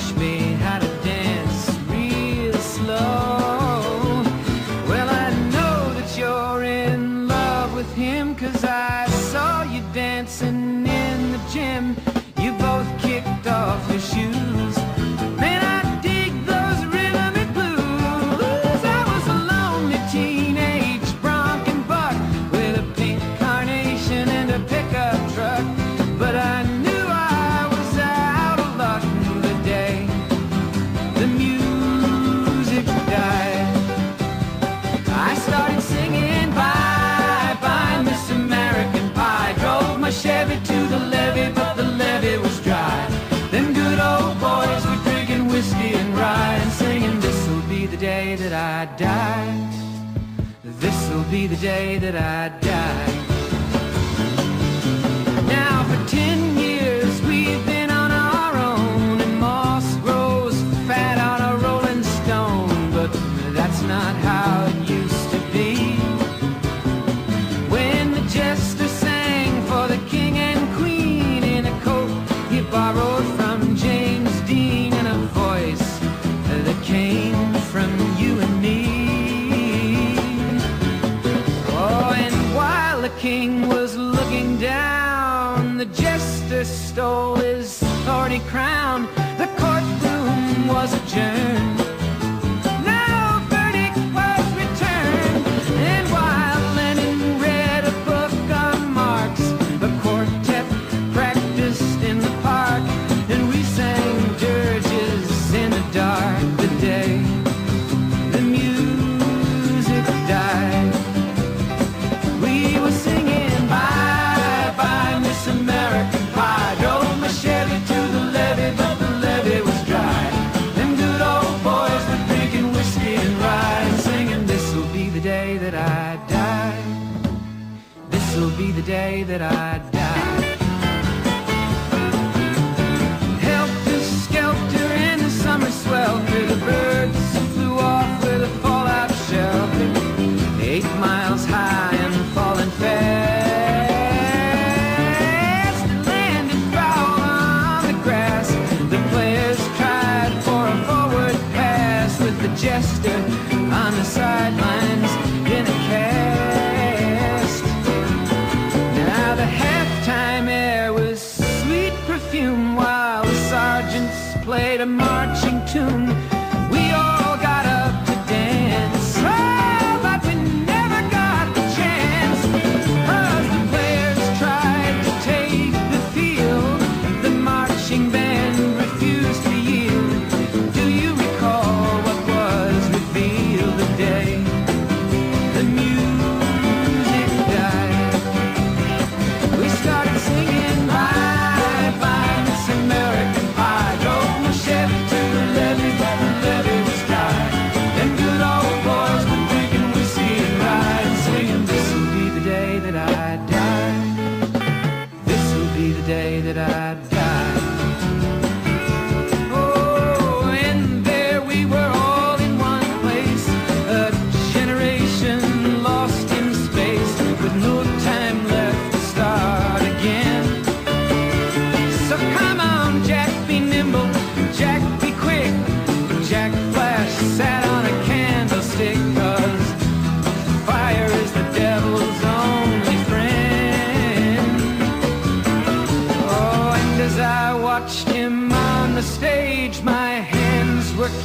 can 0.00 0.39
This'll 51.60 51.72
be 51.72 51.98
the 51.98 52.00
day 52.00 52.10
that 52.12 52.16
I 52.16 52.49
crown. 88.50 89.06
The 89.38 89.46
courtroom 89.58 90.66
was 90.66 90.92
a 90.92 91.00
No 91.06 91.29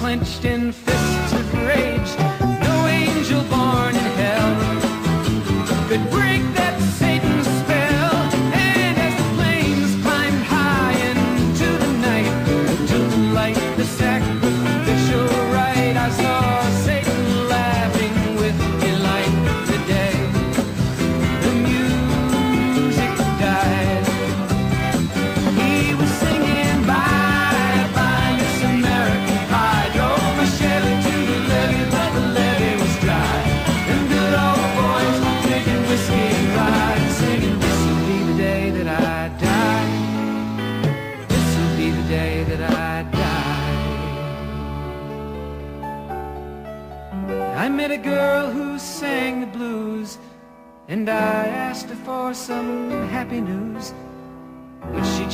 clenched 0.06 0.46
in 0.46 0.85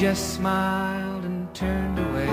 just 0.02 0.34
smiled 0.34 1.24
and 1.26 1.54
turned 1.54 2.00
away. 2.00 2.28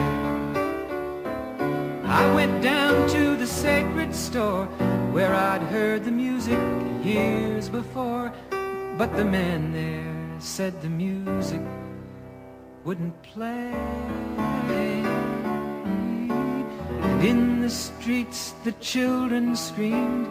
I 2.06 2.34
went 2.34 2.62
down 2.62 3.06
to 3.10 3.36
the 3.36 3.46
sacred 3.46 4.14
store 4.14 4.64
where 5.12 5.34
I'd 5.34 5.60
heard 5.64 6.02
the 6.02 6.10
music 6.10 6.58
years 7.04 7.68
before. 7.68 8.32
But 8.96 9.14
the 9.16 9.24
man 9.26 9.74
there 9.74 10.40
said 10.40 10.80
the 10.80 10.88
music 10.88 11.60
wouldn't 12.84 13.22
play. 13.22 13.74
And 17.02 17.22
in 17.22 17.60
the 17.60 17.68
streets 17.68 18.54
the 18.64 18.72
children 18.80 19.54
screamed, 19.54 20.26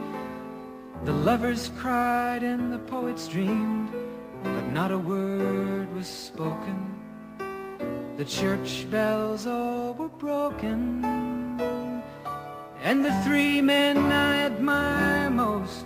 the 1.06 1.14
lovers 1.14 1.70
cried 1.78 2.42
and 2.42 2.74
the 2.74 2.80
poets 2.80 3.28
dreamed 3.28 3.92
but 4.42 4.72
not 4.72 4.92
a 4.92 4.98
word 4.98 5.94
was 5.94 6.08
spoken. 6.08 6.97
The 8.18 8.26
church 8.26 8.90
bells 8.90 9.46
all 9.46 9.94
were 9.94 10.10
broken, 10.10 11.06
and 12.82 13.06
the 13.06 13.14
three 13.24 13.62
men 13.62 13.96
I 13.98 14.38
admire 14.38 15.30
most, 15.30 15.86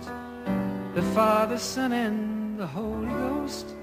the 0.94 1.02
Father, 1.14 1.58
Son, 1.58 1.92
and 1.92 2.58
the 2.58 2.66
Holy 2.66 3.06
Ghost, 3.08 3.76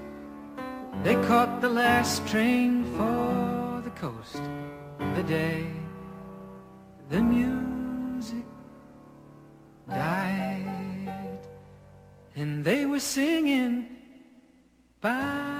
they 1.04 1.14
caught 1.28 1.60
the 1.60 1.68
last 1.68 2.26
train 2.26 2.84
for 2.96 3.82
the 3.84 3.90
coast 3.90 4.42
the 5.14 5.22
day 5.22 5.68
the 7.08 7.22
music 7.22 8.44
died, 9.88 11.38
and 12.34 12.64
they 12.64 12.84
were 12.84 12.98
singing. 12.98 13.86
Bye 15.00 15.59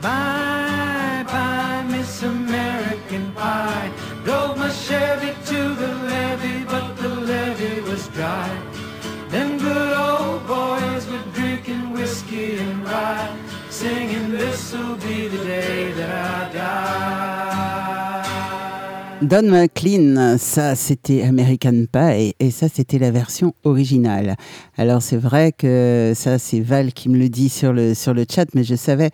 Bye 0.00 1.24
bye, 1.26 1.84
Miss 1.90 2.22
American 2.22 3.32
Pie. 3.32 3.90
Drove 4.24 4.56
my 4.56 4.68
Chevy 4.70 5.32
to 5.46 5.74
the 5.74 5.88
levee, 6.10 6.64
but 6.64 6.96
the 6.98 7.08
levee 7.08 7.80
was 7.80 8.06
dry. 8.08 8.48
Them 9.30 9.58
good 9.58 9.92
old 9.96 10.46
boys 10.46 11.06
were 11.10 11.24
drinking 11.34 11.92
whiskey 11.92 12.58
and 12.58 12.84
rye, 12.84 13.36
singing, 13.70 14.30
This'll 14.30 14.96
be 14.96 15.28
the 15.28 15.44
day 15.44 15.92
that 15.92 16.10
I 16.10 16.52
die. 16.52 16.98
Don 19.20 19.50
McLean, 19.50 20.38
ça 20.38 20.76
c'était 20.76 21.24
American 21.24 21.86
Pie 21.92 22.34
et 22.38 22.52
ça 22.52 22.68
c'était 22.72 23.00
la 23.00 23.10
version 23.10 23.52
originale. 23.64 24.36
Alors 24.76 25.02
c'est 25.02 25.16
vrai 25.16 25.50
que 25.50 26.12
ça 26.14 26.38
c'est 26.38 26.60
Val 26.60 26.92
qui 26.92 27.08
me 27.08 27.18
le 27.18 27.28
dit 27.28 27.48
sur 27.48 27.72
le, 27.72 27.94
sur 27.94 28.14
le 28.14 28.24
chat, 28.30 28.46
mais 28.54 28.62
je 28.62 28.76
savais 28.76 29.10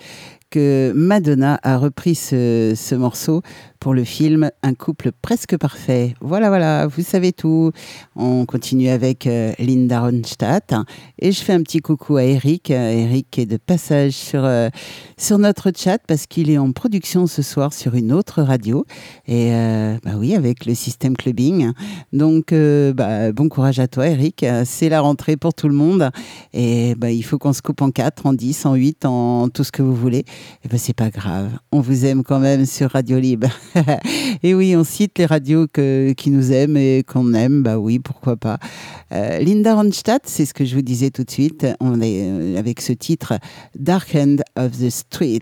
Madonna 0.94 1.58
a 1.62 1.78
repris 1.78 2.14
ce, 2.14 2.74
ce 2.76 2.94
morceau 2.94 3.42
pour 3.84 3.92
le 3.92 4.04
film 4.04 4.50
Un 4.62 4.72
couple 4.72 5.12
presque 5.20 5.58
parfait. 5.58 6.14
Voilà, 6.22 6.48
voilà, 6.48 6.86
vous 6.86 7.02
savez 7.02 7.34
tout. 7.34 7.70
On 8.16 8.46
continue 8.46 8.88
avec 8.88 9.26
euh, 9.26 9.52
Linda 9.58 10.00
Ronstadt 10.00 10.74
et 11.18 11.32
je 11.32 11.42
fais 11.42 11.52
un 11.52 11.62
petit 11.62 11.80
coucou 11.80 12.16
à 12.16 12.24
Eric. 12.24 12.70
Euh, 12.70 12.90
Eric 12.90 13.38
est 13.38 13.44
de 13.44 13.58
passage 13.58 14.12
sur, 14.12 14.42
euh, 14.42 14.70
sur 15.18 15.36
notre 15.36 15.70
chat 15.76 15.98
parce 16.06 16.26
qu'il 16.26 16.48
est 16.48 16.56
en 16.56 16.72
production 16.72 17.26
ce 17.26 17.42
soir 17.42 17.74
sur 17.74 17.94
une 17.94 18.10
autre 18.10 18.40
radio 18.40 18.86
et 19.28 19.50
bah 20.02 20.12
oui, 20.16 20.34
avec 20.34 20.64
le 20.64 20.74
système 20.74 21.14
clubbing. 21.14 21.72
Donc, 22.14 22.54
bah, 22.54 23.32
bon 23.32 23.50
courage 23.50 23.80
à 23.80 23.86
toi, 23.86 24.06
Eric. 24.06 24.46
C'est 24.64 24.88
la 24.88 25.02
rentrée 25.02 25.36
pour 25.36 25.52
tout 25.52 25.68
le 25.68 25.74
monde 25.74 26.10
et 26.54 26.94
bah, 26.94 27.10
il 27.10 27.22
faut 27.22 27.36
qu'on 27.36 27.52
se 27.52 27.60
coupe 27.60 27.82
en 27.82 27.90
4, 27.90 28.24
en 28.24 28.32
10, 28.32 28.64
en 28.64 28.74
8, 28.74 29.04
en 29.04 29.48
tout 29.50 29.64
ce 29.64 29.72
que 29.72 29.82
vous 29.82 29.94
voulez. 29.94 30.24
Et 30.64 30.68
ben 30.68 30.78
c'est 30.78 30.96
pas 30.96 31.10
grave. 31.10 31.50
On 31.70 31.80
vous 31.80 32.06
aime 32.06 32.22
quand 32.22 32.40
même 32.40 32.64
sur 32.64 32.90
Radio 32.90 33.18
Libre. 33.18 33.48
et 34.42 34.54
oui, 34.54 34.76
on 34.76 34.84
cite 34.84 35.18
les 35.18 35.26
radios 35.26 35.66
qui 35.68 36.30
nous 36.30 36.52
aiment 36.52 36.76
et 36.76 37.04
qu'on 37.06 37.34
aime, 37.34 37.62
bah 37.62 37.78
oui, 37.78 37.98
pourquoi 37.98 38.36
pas. 38.36 38.58
Euh, 39.12 39.38
Linda 39.38 39.74
Ronstadt, 39.74 40.22
c'est 40.26 40.46
ce 40.46 40.54
que 40.54 40.64
je 40.64 40.74
vous 40.74 40.82
disais 40.82 41.10
tout 41.10 41.24
de 41.24 41.30
suite, 41.30 41.66
on 41.80 42.00
est 42.00 42.22
euh, 42.24 42.58
avec 42.58 42.80
ce 42.80 42.92
titre 42.92 43.34
Dark 43.78 44.14
End 44.14 44.36
of 44.56 44.72
the 44.78 44.90
Street. 44.90 45.40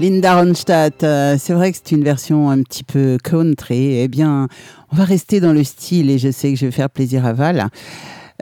Linda 0.00 0.40
Ronstadt, 0.40 1.02
euh, 1.02 1.36
c'est 1.40 1.52
vrai 1.52 1.72
que 1.72 1.78
c'est 1.78 1.90
une 1.90 2.04
version 2.04 2.50
un 2.50 2.62
petit 2.62 2.84
peu 2.84 3.18
country. 3.22 3.98
Eh 3.98 4.06
bien, 4.06 4.46
on 4.92 4.96
va 4.96 5.04
rester 5.04 5.40
dans 5.40 5.52
le 5.52 5.64
style 5.64 6.08
et 6.08 6.18
je 6.18 6.30
sais 6.30 6.52
que 6.52 6.56
je 6.56 6.66
vais 6.66 6.72
faire 6.72 6.88
plaisir 6.88 7.26
à 7.26 7.32
Val 7.32 7.68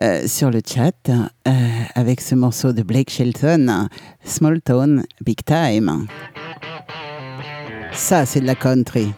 euh, 0.02 0.26
sur 0.26 0.50
le 0.50 0.60
chat 0.66 0.92
euh, 1.08 1.52
avec 1.94 2.20
ce 2.20 2.34
morceau 2.34 2.74
de 2.74 2.82
Blake 2.82 3.10
Shelton, 3.10 3.88
Small 4.22 4.60
Town, 4.60 5.04
Big 5.24 5.38
Time. 5.46 6.06
Ça, 7.90 8.26
c'est 8.26 8.42
de 8.42 8.46
la 8.46 8.54
country. 8.54 9.14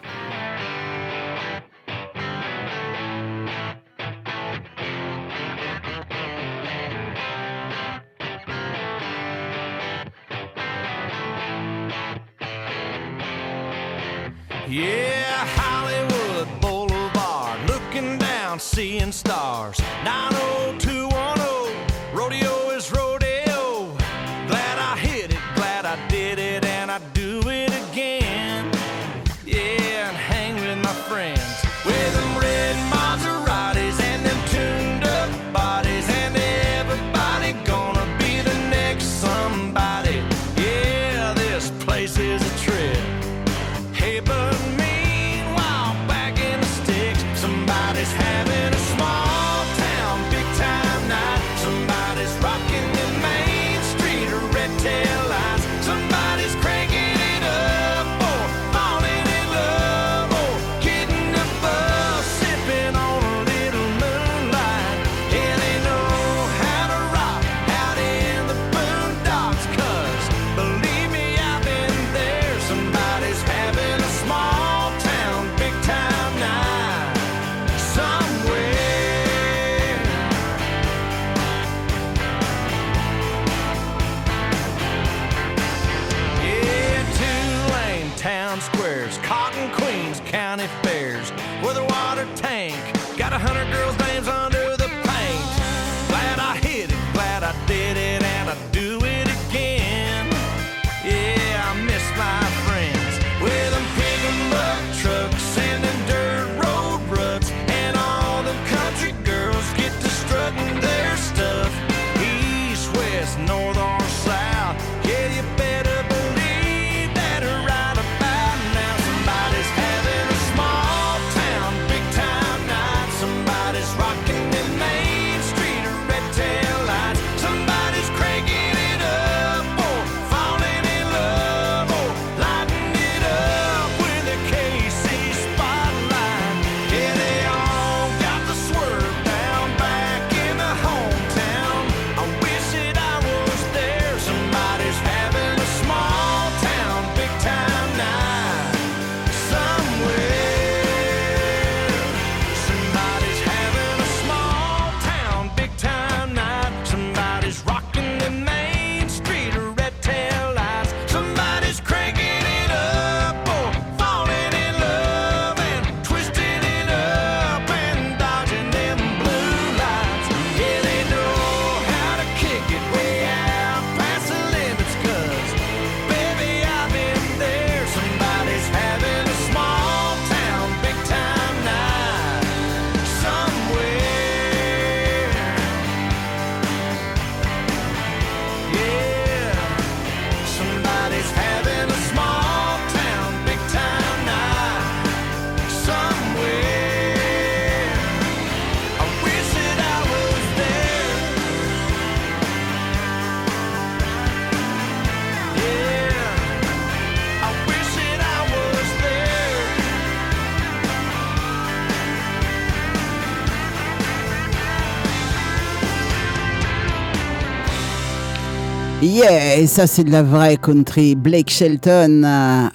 Yeah, 219.01 219.65
ça 219.69 219.87
c'est 219.87 220.03
de 220.03 220.11
la 220.11 220.25
vraie 220.25 220.57
country. 220.57 221.15
Blake 221.15 221.51
Shelton, 221.51 222.25
ah, 222.27 222.73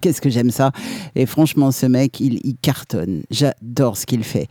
qu'est-ce 0.00 0.22
que 0.22 0.30
j'aime 0.30 0.50
ça. 0.50 0.72
Et 1.14 1.26
franchement, 1.26 1.70
ce 1.70 1.84
mec, 1.84 2.18
il, 2.18 2.40
il 2.44 2.56
cartonne. 2.56 3.24
J'adore 3.30 3.98
ce 3.98 4.06
qu'il 4.06 4.24
fait. 4.24 4.48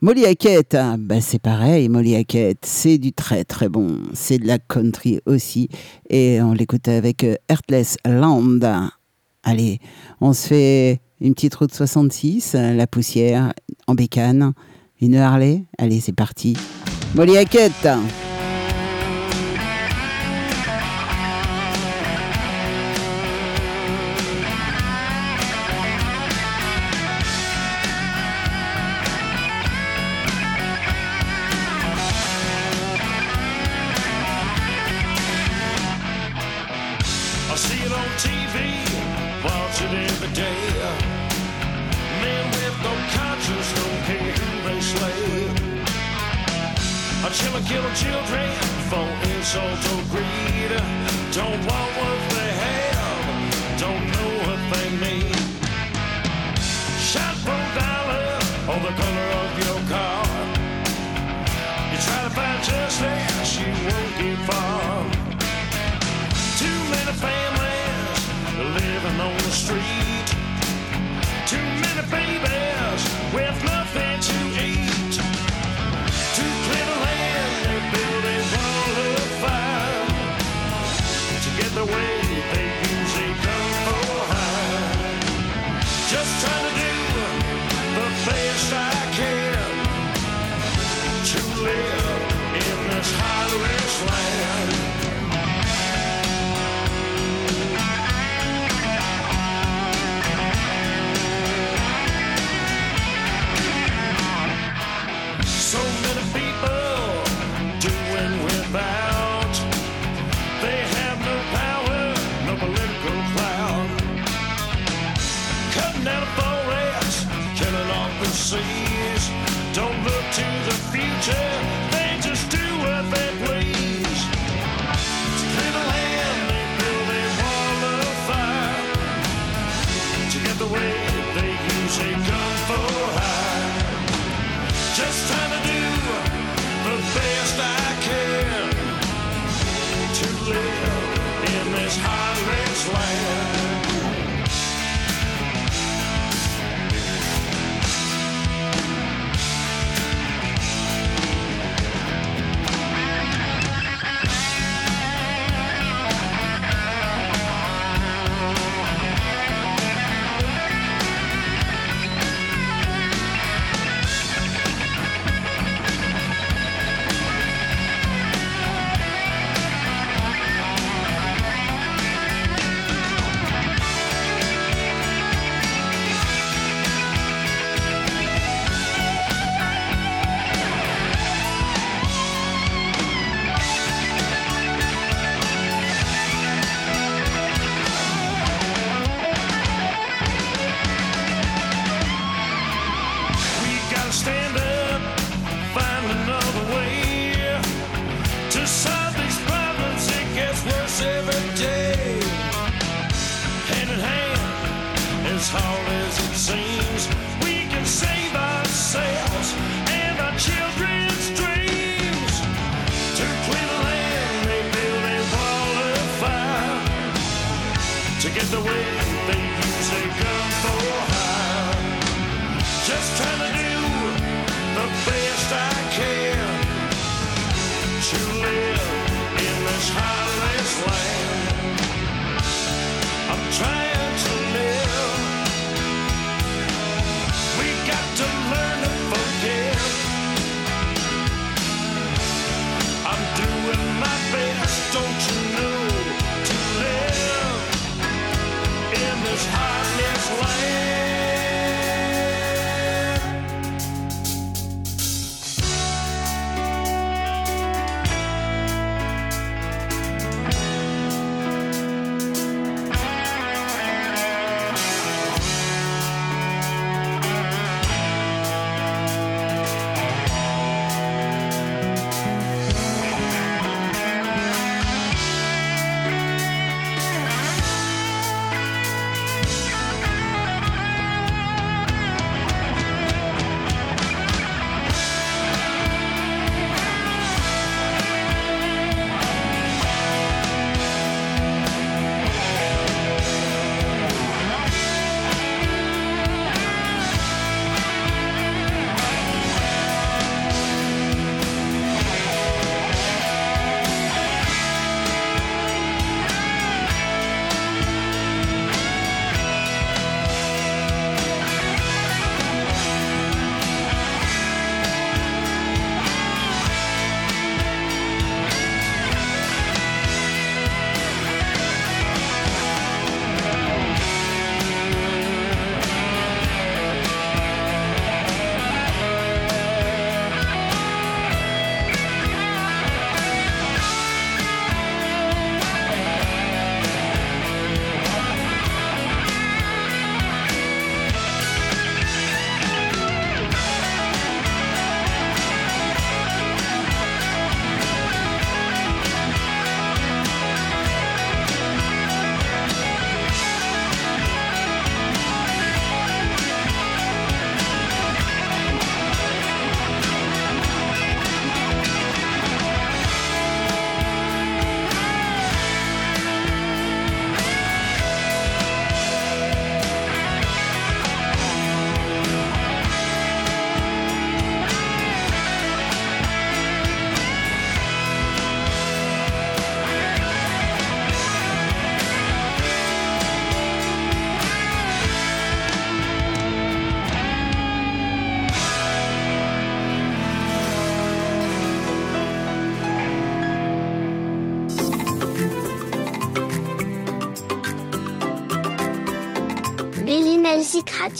Molly 0.00 0.26
Hackett, 0.26 0.74
ah, 0.74 0.96
bah 0.98 1.20
c'est 1.20 1.38
pareil, 1.38 1.88
Molly 1.88 2.16
Hackett, 2.16 2.58
c'est 2.62 2.98
du 2.98 3.12
très 3.12 3.44
très 3.44 3.68
bon. 3.68 4.00
C'est 4.14 4.38
de 4.38 4.48
la 4.48 4.58
country 4.58 5.20
aussi. 5.26 5.68
Et 6.10 6.42
on 6.42 6.54
l'écoute 6.54 6.88
avec 6.88 7.22
euh, 7.22 7.36
Heartless 7.48 7.96
Land. 8.04 8.58
Allez, 9.44 9.78
on 10.20 10.32
se 10.32 10.48
fait 10.48 11.00
une 11.20 11.34
petite 11.34 11.54
route 11.54 11.72
66, 11.72 12.56
euh, 12.56 12.74
la 12.74 12.88
poussière, 12.88 13.52
en 13.86 13.94
bécane, 13.94 14.54
une 15.00 15.14
Harley. 15.14 15.62
Allez, 15.78 16.00
c'est 16.00 16.16
parti. 16.16 16.56
Molly 17.14 17.36
Hackett. 17.36 17.88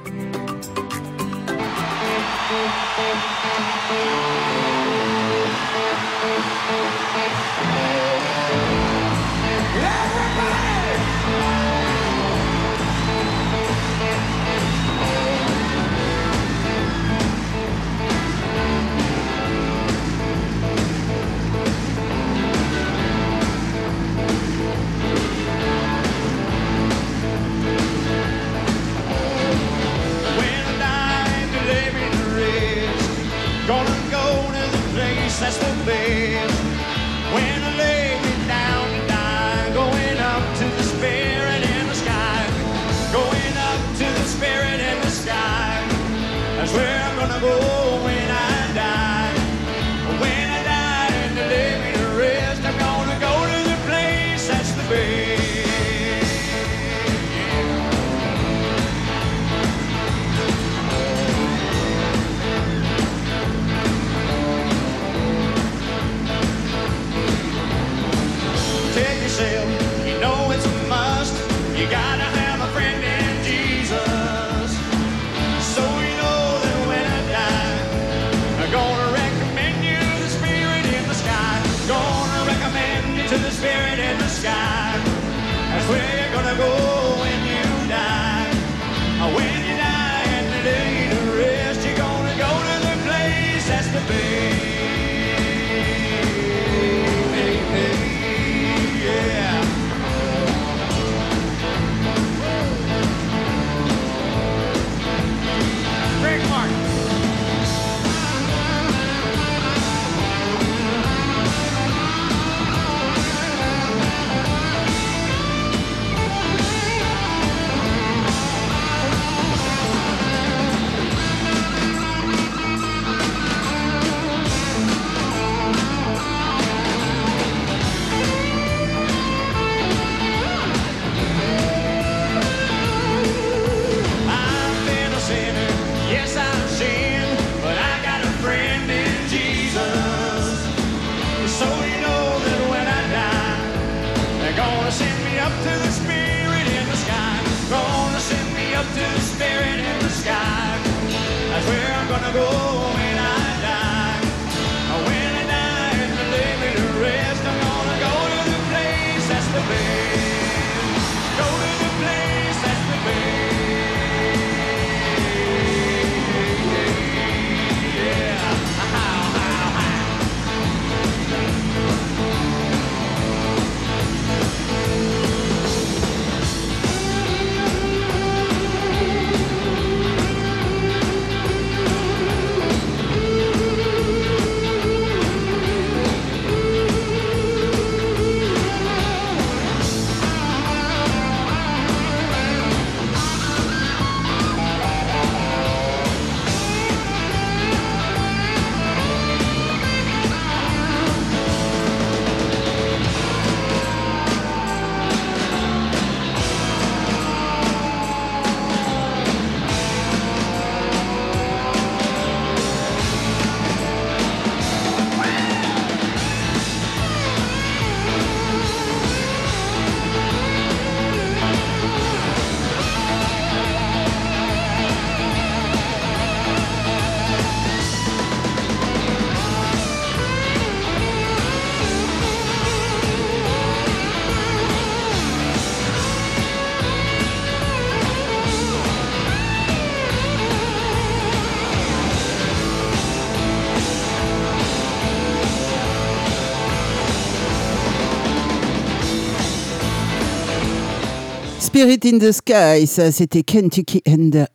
Spirit 251.69 251.99
in 252.05 252.17
the 252.17 252.31
Sky, 252.31 252.87
ça 252.87 253.11
c'était 253.11 253.43
Kentucky 253.43 254.01
and 254.07 254.47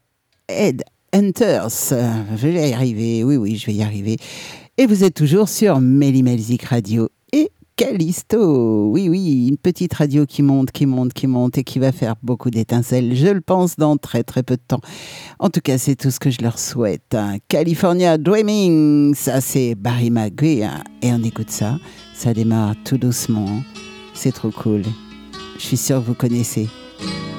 Head 0.49 0.83
Hunters. 1.13 1.93
Je 2.37 2.49
vais 2.49 2.71
y 2.71 2.73
arriver, 2.73 3.23
oui, 3.23 3.37
oui, 3.37 3.57
je 3.57 3.67
vais 3.67 3.75
y 3.75 3.85
arriver. 3.85 4.17
Et 4.77 4.87
vous 4.87 5.05
êtes 5.05 5.15
toujours 5.15 5.49
sur 5.49 5.79
Mélimelzik 5.79 6.65
Radio 6.65 7.09
et 7.33 7.51
Callisto. 7.77 8.91
Oui, 8.91 9.09
oui, 9.09 9.47
une 9.47 9.57
petite 9.59 9.95
radio 9.95 10.27
qui 10.27 10.43
monte, 10.43 10.73
qui 10.73 10.87
monte, 10.87 11.13
qui 11.13 11.29
monte 11.29 11.57
et 11.57 11.63
qui 11.63 11.79
va 11.79 11.93
faire 11.93 12.17
beaucoup 12.21 12.51
d'étincelles, 12.51 13.15
je 13.15 13.29
le 13.29 13.41
pense, 13.41 13.77
dans 13.77 13.97
très 13.97 14.25
très 14.25 14.43
peu 14.43 14.57
de 14.57 14.63
temps. 14.67 14.81
En 15.39 15.51
tout 15.51 15.61
cas, 15.61 15.79
c'est 15.79 15.95
tout 15.95 16.11
ce 16.11 16.19
que 16.19 16.33
je 16.33 16.43
leur 16.43 16.59
souhaite. 16.59 17.15
hein. 17.15 17.37
California 17.47 18.19
Dreaming, 18.19 19.15
ça 19.15 19.41
c'est 19.41 19.77
Barry 19.77 20.11
McGuire. 20.11 20.83
Et 21.01 21.13
on 21.13 21.23
écoute 21.23 21.51
ça, 21.51 21.79
ça 22.13 22.35
démarre 22.35 22.75
tout 22.85 22.99
doucement. 22.99 23.63
C'est 24.15 24.33
trop 24.33 24.51
cool. 24.51 24.83
Je 25.59 25.63
suis 25.63 25.77
sûre 25.77 26.01
que 26.01 26.09
vous 26.09 26.15
connaissez. 26.15 26.67
Thank 27.05 27.29
you. 27.29 27.34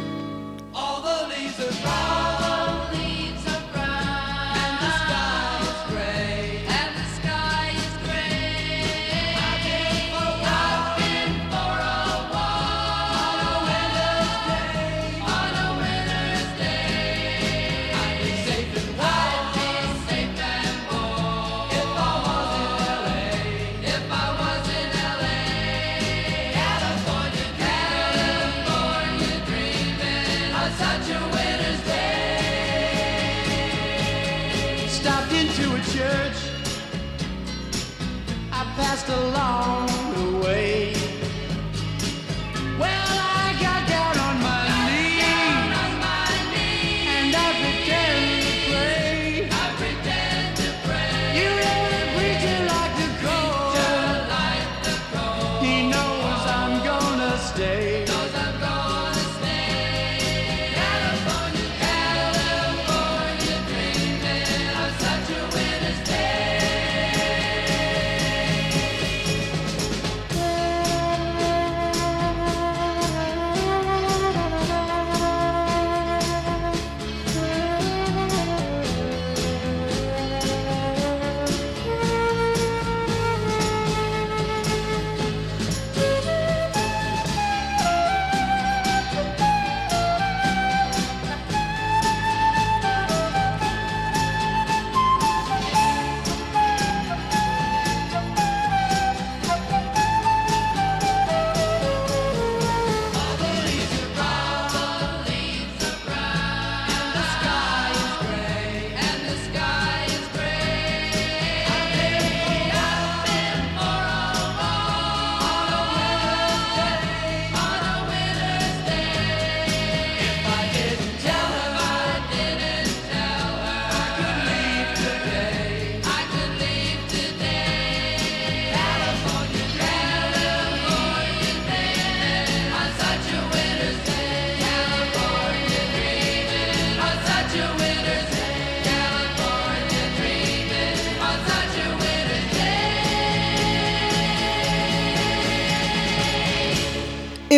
just 39.06 39.20
along. 39.20 39.85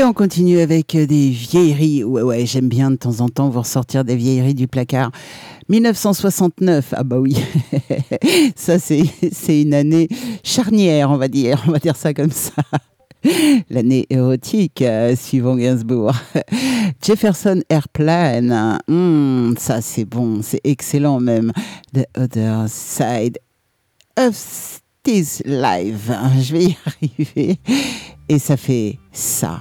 On 0.08 0.14
continue 0.14 0.60
avec 0.60 0.96
des 0.96 1.30
vieilleries. 1.30 2.02
Ouais, 2.04 2.46
j'aime 2.46 2.70
bien 2.70 2.92
de 2.92 2.96
temps 2.96 3.20
en 3.20 3.28
temps 3.28 3.50
vous 3.50 3.60
ressortir 3.60 4.06
des 4.06 4.16
vieilleries 4.16 4.54
du 4.54 4.68
placard. 4.68 5.12
1969, 5.68 6.94
ah 6.96 7.04
bah 7.04 7.20
oui, 7.20 7.36
ça 8.56 8.80
c'est 8.80 9.04
c'est 9.34 9.64
une 9.64 9.74
année 9.74 10.08
charnière, 10.44 11.12
on 11.12 11.18
va 11.18 11.28
dire, 11.28 11.62
on 11.68 11.72
va 11.72 11.80
dire 11.80 11.98
ça 11.98 12.14
comme 12.14 12.32
ça. 12.32 12.54
L'année 13.70 14.06
érotique, 14.10 14.82
euh, 14.82 15.14
suivant 15.18 15.58
Gainsbourg. 15.58 16.14
Jefferson 17.04 17.62
Airplane, 17.68 18.80
hmm, 18.88 19.56
ça 19.58 19.82
c'est 19.82 20.06
bon, 20.06 20.40
c'est 20.42 20.62
excellent 20.64 21.20
même. 21.20 21.52
The 21.94 22.06
Other 22.18 22.70
Side 22.70 23.40
of 24.18 24.82
This 25.04 25.44
Life, 25.46 26.10
je 26.42 26.54
vais 26.54 26.64
y 26.64 26.78
arriver. 26.86 27.60
Et 28.30 28.40
ça 28.40 28.56
fait 28.56 29.00
ça. 29.12 29.60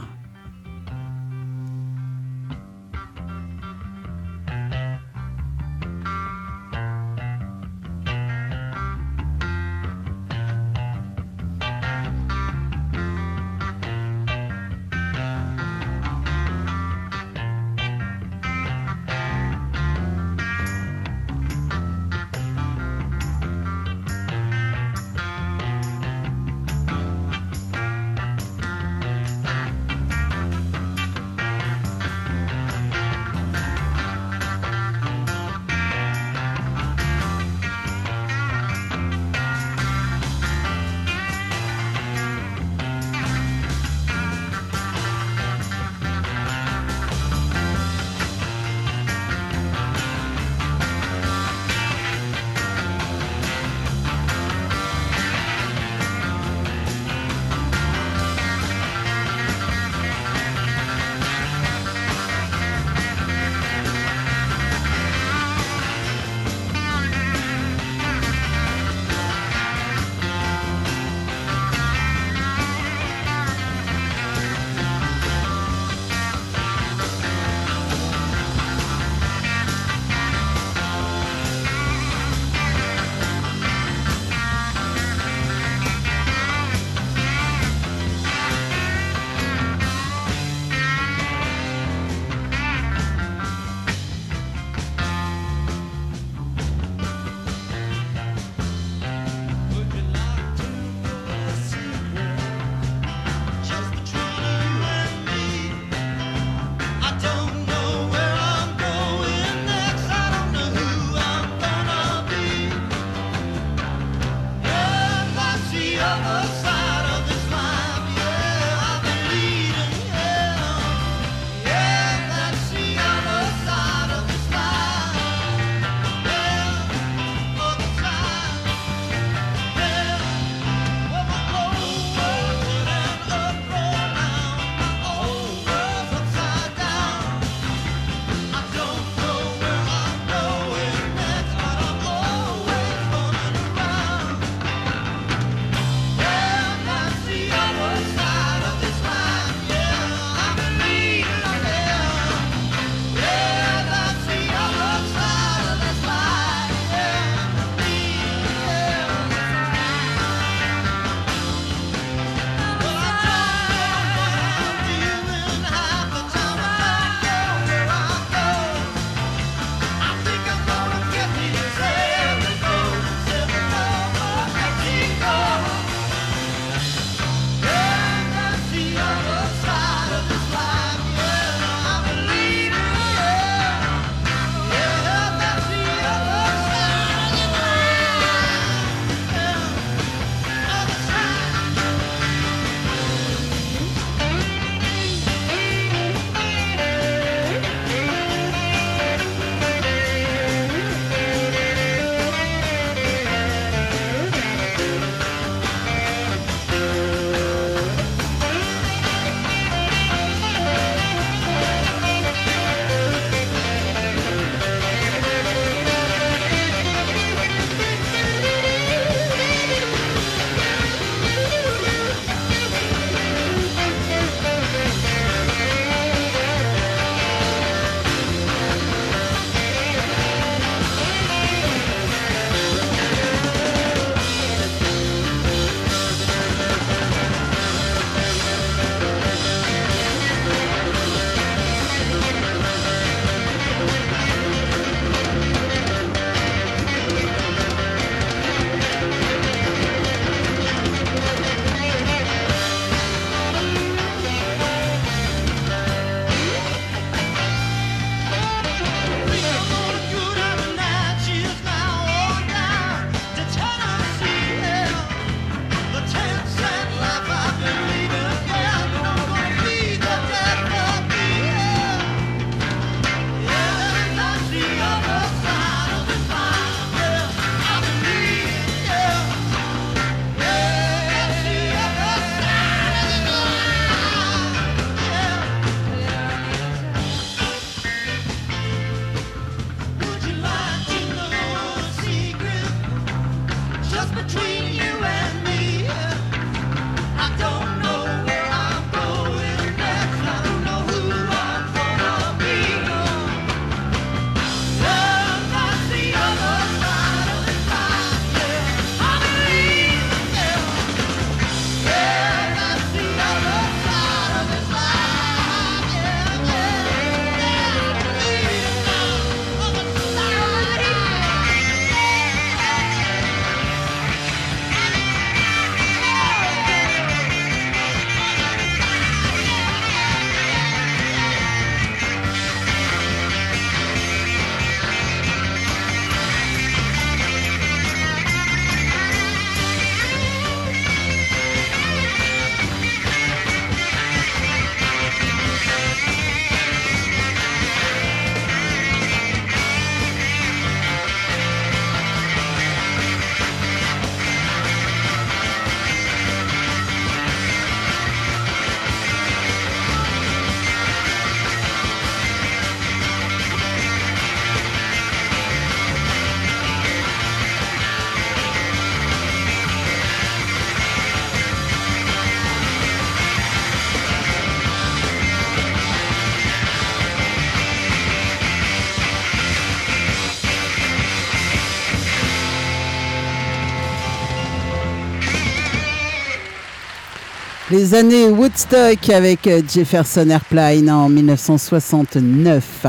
les 387.76 387.92
années 387.92 388.28
Woodstock 388.28 389.10
avec 389.10 389.46
euh, 389.46 389.60
Jefferson 389.68 390.30
Airplane 390.30 390.88
en 390.88 391.10
1969. 391.10 392.86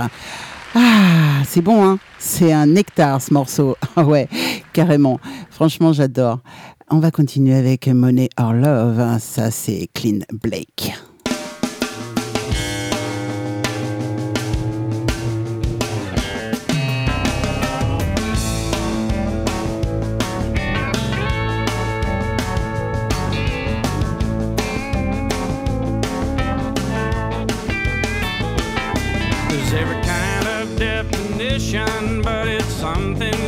Ah, 0.75 1.41
c'est 1.45 1.59
bon, 1.61 1.85
hein 1.85 1.99
C'est 2.17 2.53
un 2.53 2.67
nectar 2.67 3.21
ce 3.21 3.33
morceau. 3.33 3.75
Ah 3.97 4.05
ouais, 4.05 4.29
carrément. 4.71 5.19
Franchement, 5.49 5.91
j'adore. 5.91 6.39
On 6.89 6.99
va 6.99 7.11
continuer 7.11 7.55
avec 7.55 7.87
Money 7.89 8.29
or 8.37 8.53
Love. 8.53 8.99
Hein. 9.01 9.19
Ça, 9.19 9.51
c'est 9.51 9.89
Clean 9.93 10.19
Blake. 10.31 10.93
something 33.15 33.46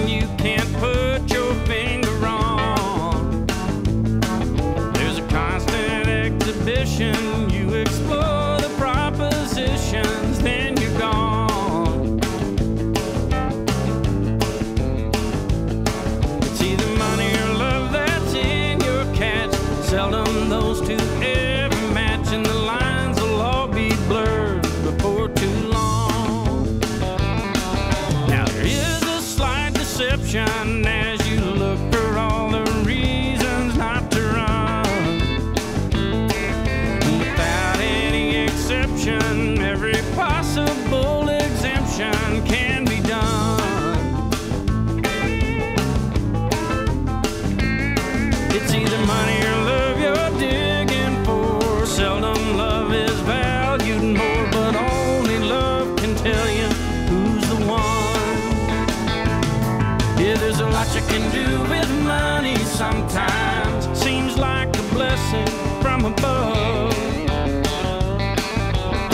can 61.20 61.32
do 61.34 61.62
with 61.70 61.90
money 62.04 62.56
sometimes 62.56 63.86
seems 63.98 64.38
like 64.38 64.70
a 64.78 64.84
blessing 64.94 65.48
from 65.82 66.06
above. 66.06 66.94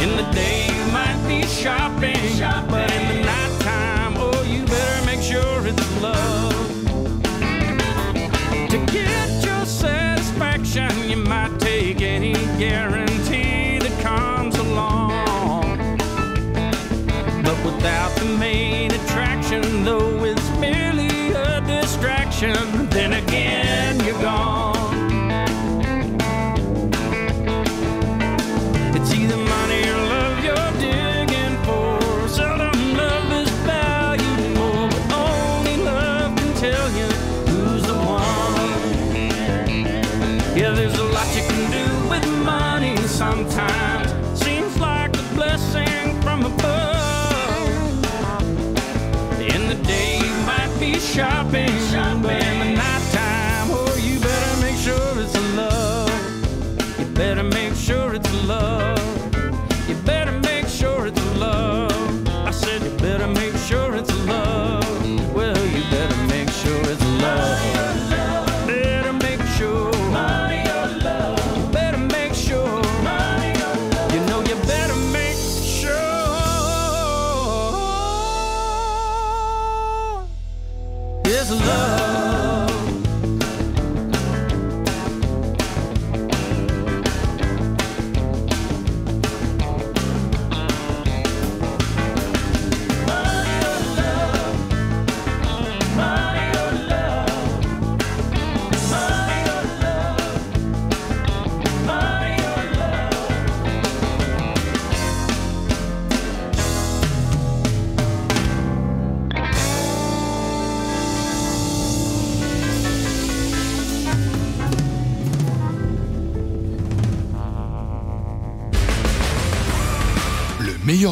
In 0.03 0.11
the 0.19 0.27
day 0.33 0.67
you 0.67 0.83
might 0.91 1.19
be 1.27 1.43
shopping, 1.47 2.15
shopping. 2.37 2.69
but 2.69 2.91
in 2.93 3.07
the 3.07 3.23
nighttime, 3.23 4.13
oh, 4.17 4.43
you 4.43 4.63
better 4.65 5.05
make 5.05 5.21
sure 5.21 5.65
it's 5.65 6.01
love. 6.01 6.53
To 8.69 8.77
get 8.91 9.29
your 9.43 9.65
satisfaction, 9.65 10.91
you 11.09 11.17
might 11.17 11.57
take 11.59 12.01
any 12.01 12.33
guarantee 12.59 13.79
that 13.79 13.95
comes 14.01 14.55
along, 14.57 15.77
but 17.43 17.57
without 17.65 18.11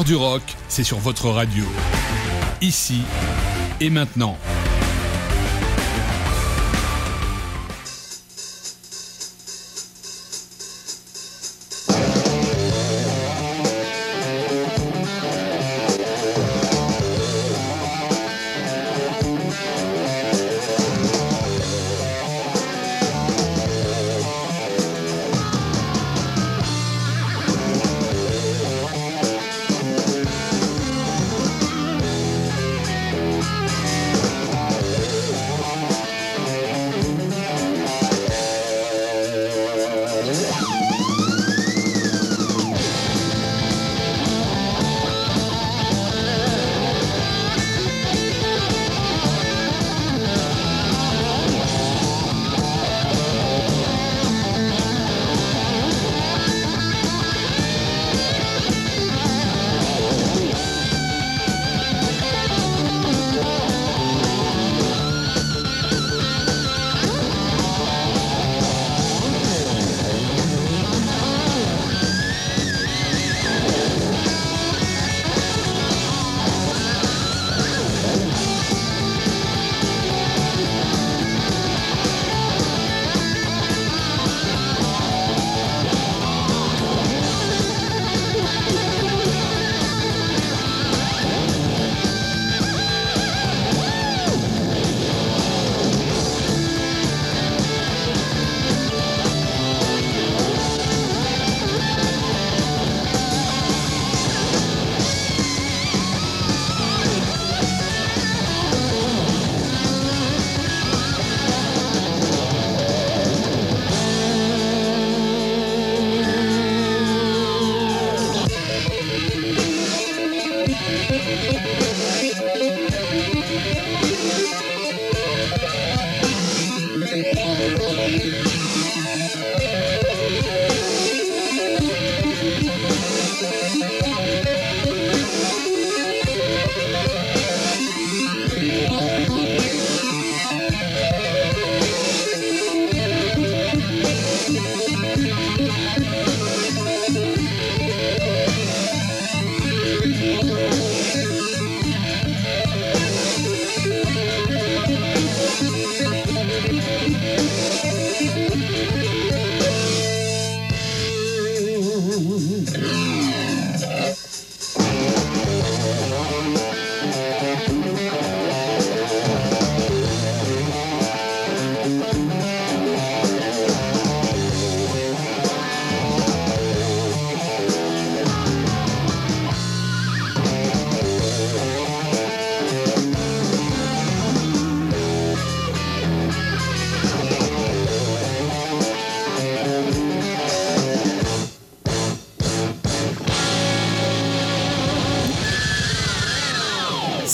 du 0.02 0.16
rock, 0.16 0.42
c'est 0.66 0.82
sur 0.82 0.98
votre 0.98 1.28
radio. 1.28 1.62
Ici 2.60 3.02
et 3.80 3.90
maintenant. 3.90 4.36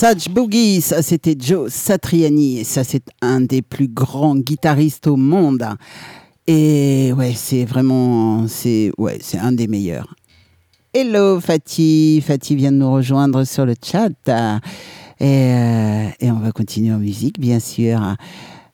Satch 0.00 0.30
Boogie, 0.30 0.80
ça 0.80 1.02
c'était 1.02 1.36
Joe 1.38 1.70
Satriani, 1.70 2.60
et 2.60 2.64
ça 2.64 2.84
c'est 2.84 3.04
un 3.20 3.42
des 3.42 3.60
plus 3.60 3.86
grands 3.86 4.34
guitaristes 4.34 5.06
au 5.06 5.16
monde. 5.16 5.62
Et 6.46 7.12
ouais, 7.14 7.34
c'est 7.36 7.66
vraiment, 7.66 8.48
c'est 8.48 8.92
ouais, 8.96 9.18
c'est 9.20 9.36
un 9.36 9.52
des 9.52 9.66
meilleurs. 9.66 10.14
Hello 10.94 11.38
Fatih, 11.38 12.22
Fatih 12.22 12.56
vient 12.56 12.72
de 12.72 12.78
nous 12.78 12.90
rejoindre 12.90 13.44
sur 13.44 13.66
le 13.66 13.74
chat. 13.84 14.08
Et, 15.20 15.22
euh, 15.22 16.08
et 16.18 16.30
on 16.30 16.38
va 16.38 16.50
continuer 16.50 16.94
en 16.94 16.98
musique, 16.98 17.38
bien 17.38 17.60
sûr, 17.60 18.00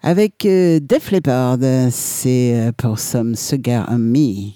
avec 0.02 0.46
euh, 0.46 0.78
Def 0.80 1.10
Leppard, 1.10 1.58
c'est 1.90 2.54
euh, 2.54 2.70
pour 2.70 3.00
Some 3.00 3.34
Sugar 3.34 3.88
on 3.90 3.98
Me. 3.98 4.52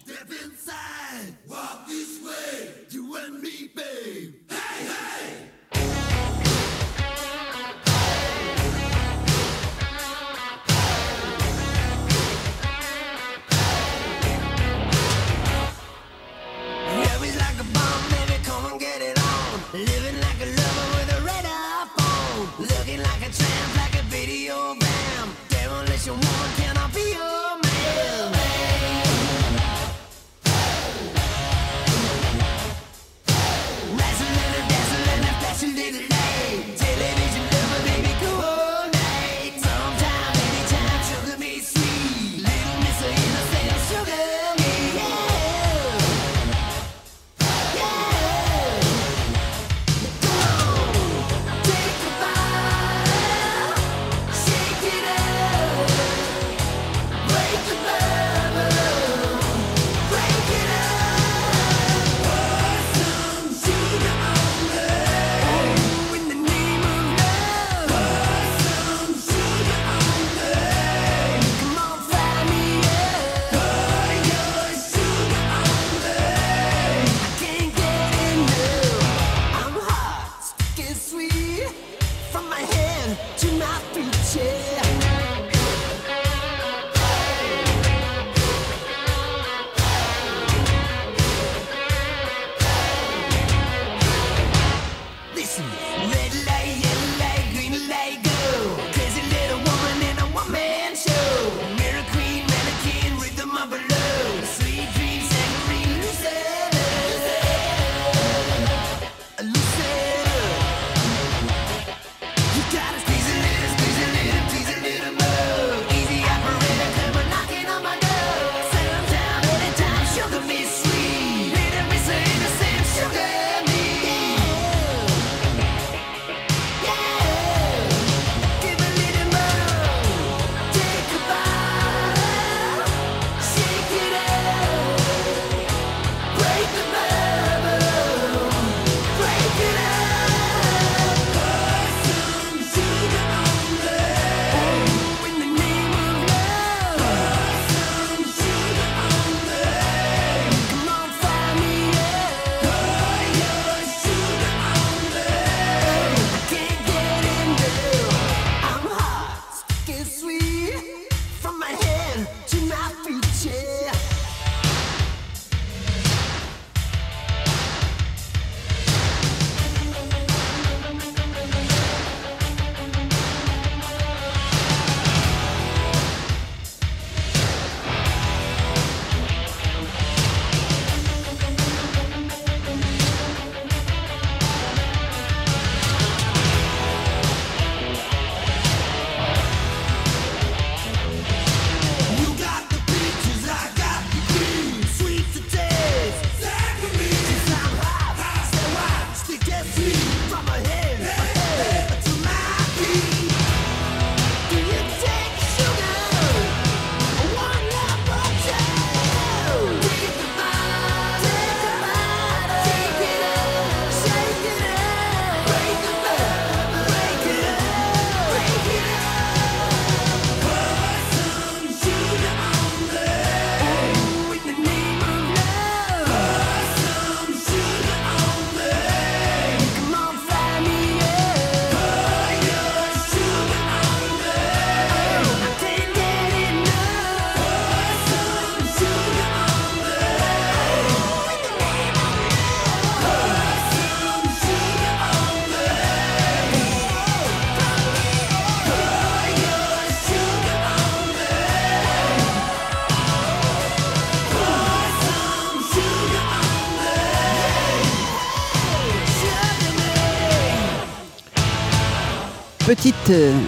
petite 262.81 263.11
euh, 263.11 263.39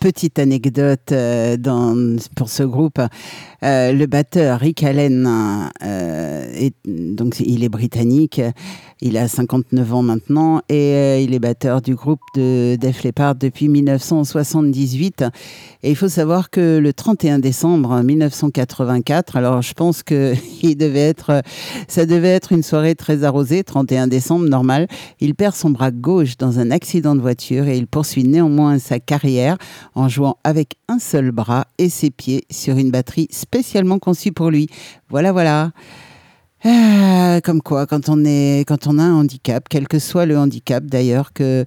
petite 0.00 0.40
anecdote 0.40 1.12
euh, 1.12 1.56
pour 2.34 2.48
ce 2.48 2.64
groupe. 2.64 2.98
Euh, 3.62 3.92
le 3.92 4.06
batteur 4.06 4.58
Rick 4.58 4.82
Allen, 4.82 5.70
est, 5.84 6.74
donc 6.84 7.38
il 7.38 7.62
est 7.62 7.68
britannique, 7.68 8.42
il 9.02 9.18
a 9.18 9.28
59 9.28 9.92
ans 9.92 10.02
maintenant 10.02 10.62
et 10.70 10.94
euh, 10.94 11.20
il 11.20 11.34
est 11.34 11.38
batteur 11.38 11.82
du 11.82 11.94
groupe 11.94 12.20
de 12.34 12.78
Def 12.80 13.02
Leppard 13.02 13.34
depuis 13.34 13.68
1978. 13.68 15.24
Et 15.82 15.90
il 15.90 15.96
faut 15.96 16.08
savoir 16.08 16.48
que 16.48 16.78
le 16.78 16.92
31 16.94 17.38
décembre 17.38 18.02
1984, 18.02 19.36
alors 19.36 19.60
je 19.60 19.74
pense 19.74 20.02
que 20.02 20.32
être, 20.62 21.42
ça 21.88 22.06
devait 22.06 22.28
être 22.28 22.52
une 22.52 22.62
soirée 22.62 22.94
très 22.94 23.22
arrosée, 23.22 23.64
31 23.64 24.06
décembre 24.06 24.48
normal. 24.48 24.88
Il 25.20 25.34
perd 25.34 25.54
son 25.54 25.68
bras 25.68 25.90
gauche 25.90 26.38
dans 26.38 26.58
un 26.58 26.70
accident 26.70 27.14
de 27.14 27.20
voiture 27.20 27.68
et 27.68 27.76
il 27.76 27.86
poursuit 27.86 28.24
néanmoins 28.24 28.78
sa 28.78 28.98
carrière 28.98 29.58
en 29.94 30.08
jouant 30.08 30.38
avec 30.42 30.76
un 30.88 30.98
seul 30.98 31.32
bras 31.32 31.66
et 31.76 31.90
ses 31.90 32.10
pieds 32.10 32.44
sur 32.50 32.78
une 32.78 32.90
batterie 32.90 33.28
spécialement 33.30 33.98
conçue 33.98 34.32
pour 34.32 34.50
lui. 34.50 34.68
Voilà, 35.10 35.32
voilà. 35.32 35.72
Ah, 36.64 37.40
comme 37.44 37.60
quoi, 37.60 37.86
quand 37.86 38.08
on 38.08 38.24
est, 38.24 38.64
quand 38.66 38.86
on 38.86 38.98
a 38.98 39.02
un 39.02 39.14
handicap, 39.14 39.66
quel 39.68 39.86
que 39.86 39.98
soit 39.98 40.26
le 40.26 40.38
handicap 40.38 40.84
d'ailleurs, 40.84 41.32
que 41.32 41.64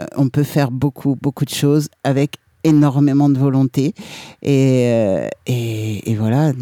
euh, 0.00 0.06
on 0.16 0.28
peut 0.28 0.42
faire 0.42 0.70
beaucoup, 0.70 1.16
beaucoup 1.20 1.44
de 1.44 1.50
choses 1.50 1.88
avec 2.04 2.36
énormément 2.64 3.28
de 3.28 3.38
volonté 3.38 3.94
et, 4.42 4.84
euh, 4.86 5.28
et, 5.46 6.10
et 6.10 6.14
voilà, 6.14 6.52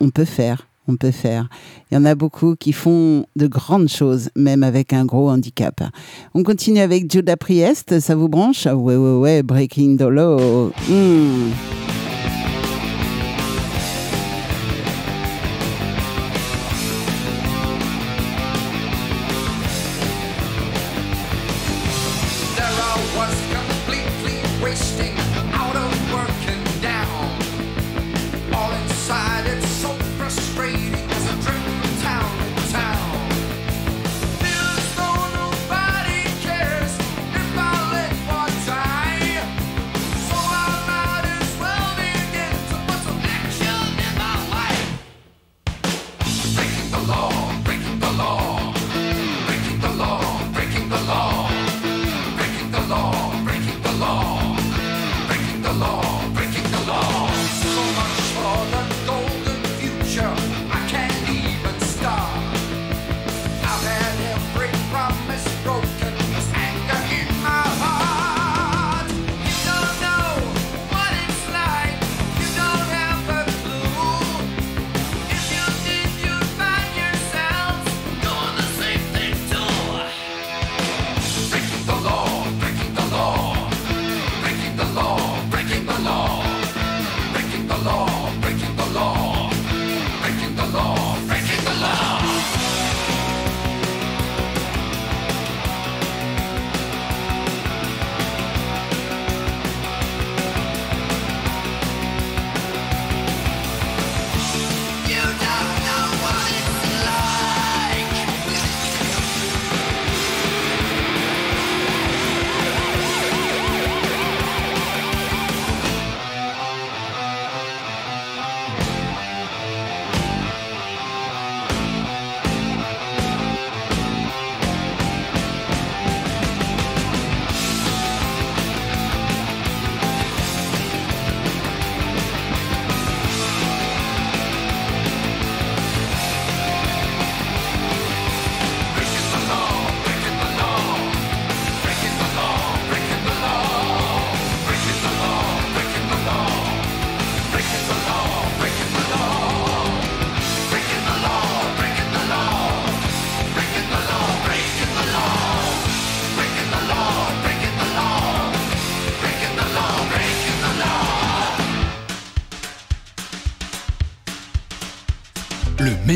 on 0.00 0.10
peut 0.10 0.24
faire, 0.24 0.68
on 0.88 0.96
peut 0.96 1.10
faire. 1.10 1.48
Il 1.90 1.94
y 1.94 1.98
en 1.98 2.04
a 2.04 2.14
beaucoup 2.14 2.56
qui 2.56 2.72
font 2.72 3.26
de 3.36 3.46
grandes 3.46 3.88
choses, 3.88 4.30
même 4.34 4.62
avec 4.62 4.92
un 4.92 5.04
gros 5.04 5.30
handicap. 5.30 5.82
On 6.34 6.42
continue 6.42 6.80
avec 6.80 7.10
Judas 7.10 7.36
Priest, 7.36 8.00
ça 8.00 8.14
vous 8.14 8.28
branche? 8.28 8.66
Ouais, 8.66 8.96
ouais, 8.96 9.16
ouais, 9.18 9.42
Breaking 9.42 9.96
the 9.96 10.02
Law. 10.02 10.72
Hmm. 10.88 11.50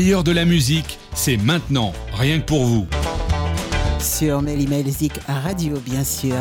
Meilleur 0.05 0.23
de 0.23 0.31
la 0.31 0.45
musique, 0.45 0.99
c'est 1.15 1.35
maintenant, 1.35 1.91
rien 2.13 2.39
que 2.39 2.45
pour 2.45 2.63
vous. 2.63 2.85
Sur 3.97 4.43
Mélimelzik 4.43 5.13
Radio, 5.27 5.79
bien 5.79 6.03
sûr. 6.03 6.35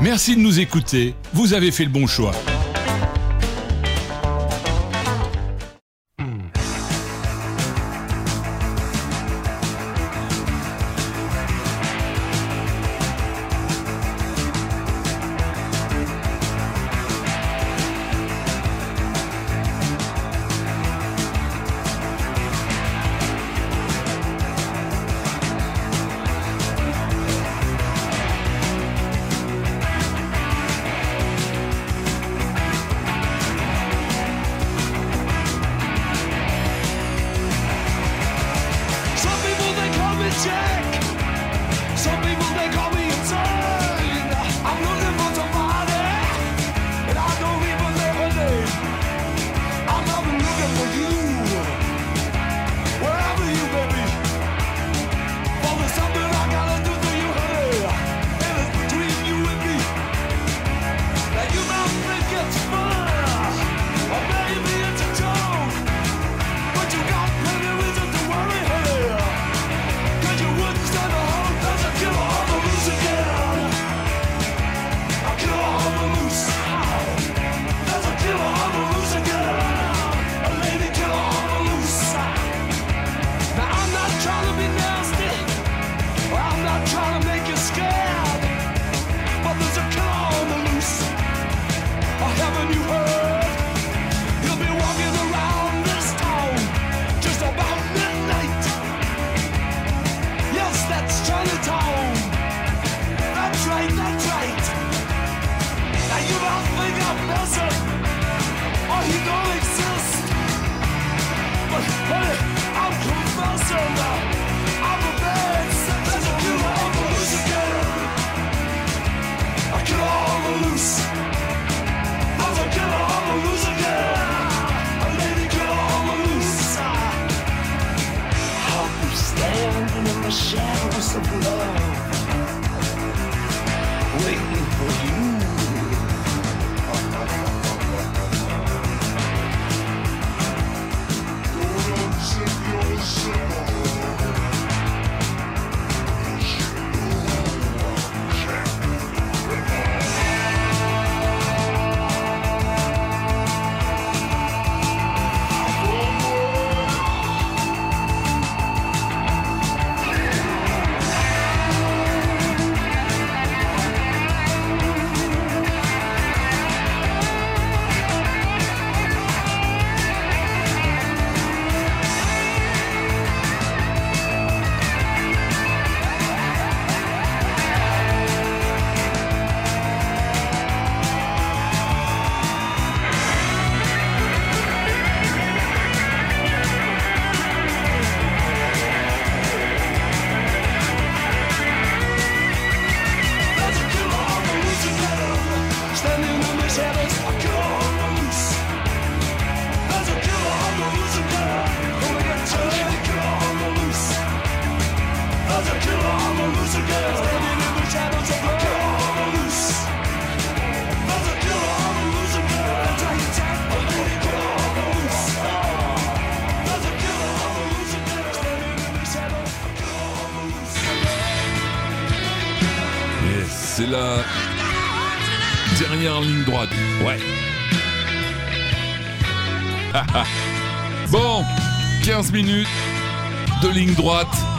Merci 0.00 0.34
de 0.34 0.40
nous 0.40 0.58
écouter, 0.58 1.14
vous 1.32 1.54
avez 1.54 1.70
fait 1.70 1.84
le 1.84 1.90
bon 1.90 2.08
choix. 2.08 2.32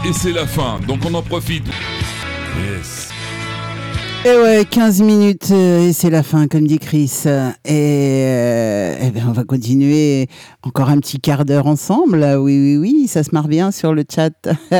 Et 0.08 0.14
c'est 0.14 0.32
la 0.32 0.48
fin. 0.48 0.80
Donc 0.88 1.00
on 1.06 1.14
en 1.14 1.22
profite. 1.22 1.66
Yes. 2.58 3.10
Et 4.26 4.36
ouais, 4.36 4.66
15 4.70 5.02
minutes 5.02 5.50
euh, 5.52 5.88
et 5.88 5.94
c'est 5.94 6.10
la 6.10 6.24
fin, 6.24 6.48
comme 6.48 6.66
dit 6.66 6.80
Chris. 6.80 7.24
Et, 7.26 8.26
euh, 8.26 8.96
eh 9.02 9.12
ben, 9.12 9.24
on 9.28 9.32
va 9.32 9.44
continuer 9.44 10.28
encore 10.64 10.90
un 10.90 10.98
petit 11.00 11.20
quart 11.20 11.46
d'heure 11.46 11.68
ensemble. 11.68 12.24
Oui, 12.40 12.58
oui, 12.60 12.78
oui, 12.78 13.08
ça 13.08 13.24
se 13.24 13.30
marre 13.32 13.48
bien 13.48 13.72
sur 13.72 13.94
le 13.94 14.04
chat. 14.10 14.34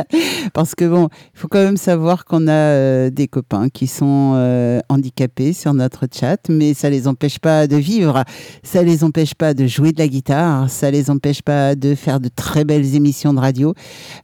Parce 0.54 0.74
que 0.74 0.86
bon, 0.86 1.08
quand 1.48 1.58
même 1.58 1.76
savoir 1.76 2.24
qu'on 2.24 2.46
a 2.46 2.52
euh, 2.52 3.10
des 3.10 3.26
copains 3.28 3.68
qui 3.68 3.86
sont 3.86 4.34
euh, 4.36 4.80
handicapés 4.88 5.52
sur 5.52 5.74
notre 5.74 6.06
chat, 6.12 6.48
mais 6.48 6.74
ça 6.74 6.90
les 6.90 7.08
empêche 7.08 7.38
pas 7.38 7.66
de 7.66 7.76
vivre. 7.76 8.24
Ça 8.62 8.82
les 8.82 9.04
empêche 9.04 9.34
pas 9.34 9.54
de 9.54 9.66
jouer 9.66 9.92
de 9.92 9.98
la 9.98 10.08
guitare. 10.08 10.70
Ça 10.70 10.90
les 10.90 11.10
empêche 11.10 11.42
pas 11.42 11.74
de 11.74 11.94
faire 11.94 12.20
de 12.20 12.28
très 12.28 12.64
belles 12.64 12.94
émissions 12.94 13.34
de 13.34 13.40
radio. 13.40 13.74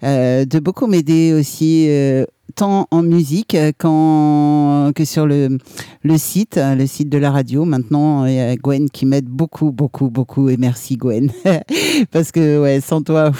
euh, 0.03 0.45
de 0.45 0.59
beaucoup 0.59 0.87
m'aider 0.87 1.33
aussi. 1.33 1.89
Tant 2.55 2.87
en 2.91 3.03
musique 3.03 3.55
euh, 3.55 3.73
qu'en- 3.77 4.93
que 4.95 5.05
sur 5.05 5.27
le, 5.27 5.59
le 6.03 6.19
site, 6.19 6.57
euh, 6.59 6.75
le 6.75 6.87
site 6.87 7.09
de 7.09 7.19
la 7.19 7.31
radio. 7.31 7.65
Maintenant, 7.65 8.27
il 8.27 8.35
y 8.35 8.41
a 8.41 8.55
Gwen 8.57 8.89
qui 8.91 9.07
m'aide 9.07 9.27
beaucoup, 9.27 9.73
beaucoup, 9.73 10.09
beaucoup. 10.11 10.49
Et 10.49 10.57
merci 10.57 10.97
Gwen. 10.97 11.31
Parce 12.12 12.31
que 12.33 12.61
ouais, 12.61 12.81
sans 12.81 13.03
toi, 13.03 13.33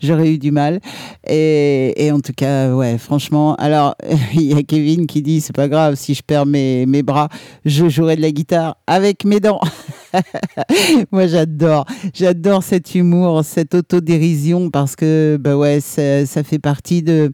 j'aurais 0.00 0.32
eu 0.32 0.38
du 0.38 0.50
mal. 0.50 0.80
Et, 1.26 2.04
et 2.06 2.12
en 2.12 2.20
tout 2.20 2.32
cas, 2.36 2.74
ouais, 2.74 2.98
franchement. 2.98 3.54
Alors, 3.56 3.94
il 4.34 4.42
y 4.42 4.54
a 4.54 4.62
Kevin 4.62 5.06
qui 5.06 5.22
dit, 5.22 5.40
c'est 5.40 5.54
pas 5.56 5.68
grave, 5.68 5.94
si 5.96 6.14
je 6.14 6.22
perds 6.22 6.46
mes, 6.46 6.86
mes 6.86 7.02
bras, 7.02 7.28
je 7.64 7.88
jouerai 7.88 8.16
de 8.16 8.22
la 8.22 8.30
guitare 8.30 8.76
avec 8.86 9.24
mes 9.24 9.40
dents. 9.40 9.60
Moi, 11.12 11.26
j'adore, 11.26 11.86
j'adore 12.14 12.62
cet 12.62 12.94
humour, 12.94 13.44
cette 13.44 13.74
autodérision 13.74 14.70
parce 14.70 14.96
que, 14.96 15.38
bah 15.40 15.56
ouais, 15.56 15.80
ça, 15.80 16.42
fait 16.42 16.58
partie 16.58 17.02
de, 17.02 17.32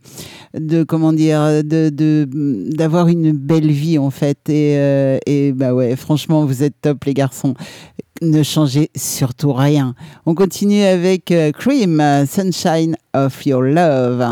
de 0.58 0.82
comment 0.82 1.12
dire, 1.12 1.62
d'avoir 1.64 3.08
une 3.08 3.32
belle 3.32 3.70
vie 3.70 3.98
en 3.98 4.10
fait. 4.10 4.48
Et, 4.48 4.76
euh, 4.76 5.18
et 5.26 5.52
bah 5.52 5.74
ouais, 5.74 5.96
franchement, 5.96 6.44
vous 6.44 6.62
êtes 6.62 6.74
top 6.80 7.04
les 7.04 7.14
garçons. 7.14 7.54
Ne 8.20 8.42
changez 8.42 8.90
surtout 8.96 9.52
rien. 9.52 9.94
On 10.26 10.34
continue 10.34 10.82
avec 10.82 11.30
euh, 11.30 11.52
Cream, 11.52 12.02
Sunshine 12.26 12.96
of 13.14 13.46
Your 13.46 13.62
Love. 13.62 14.24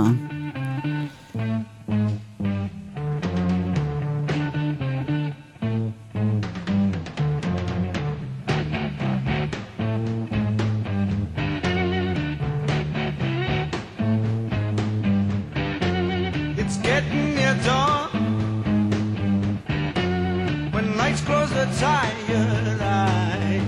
Tired 21.78 22.80
eyes 22.80 23.62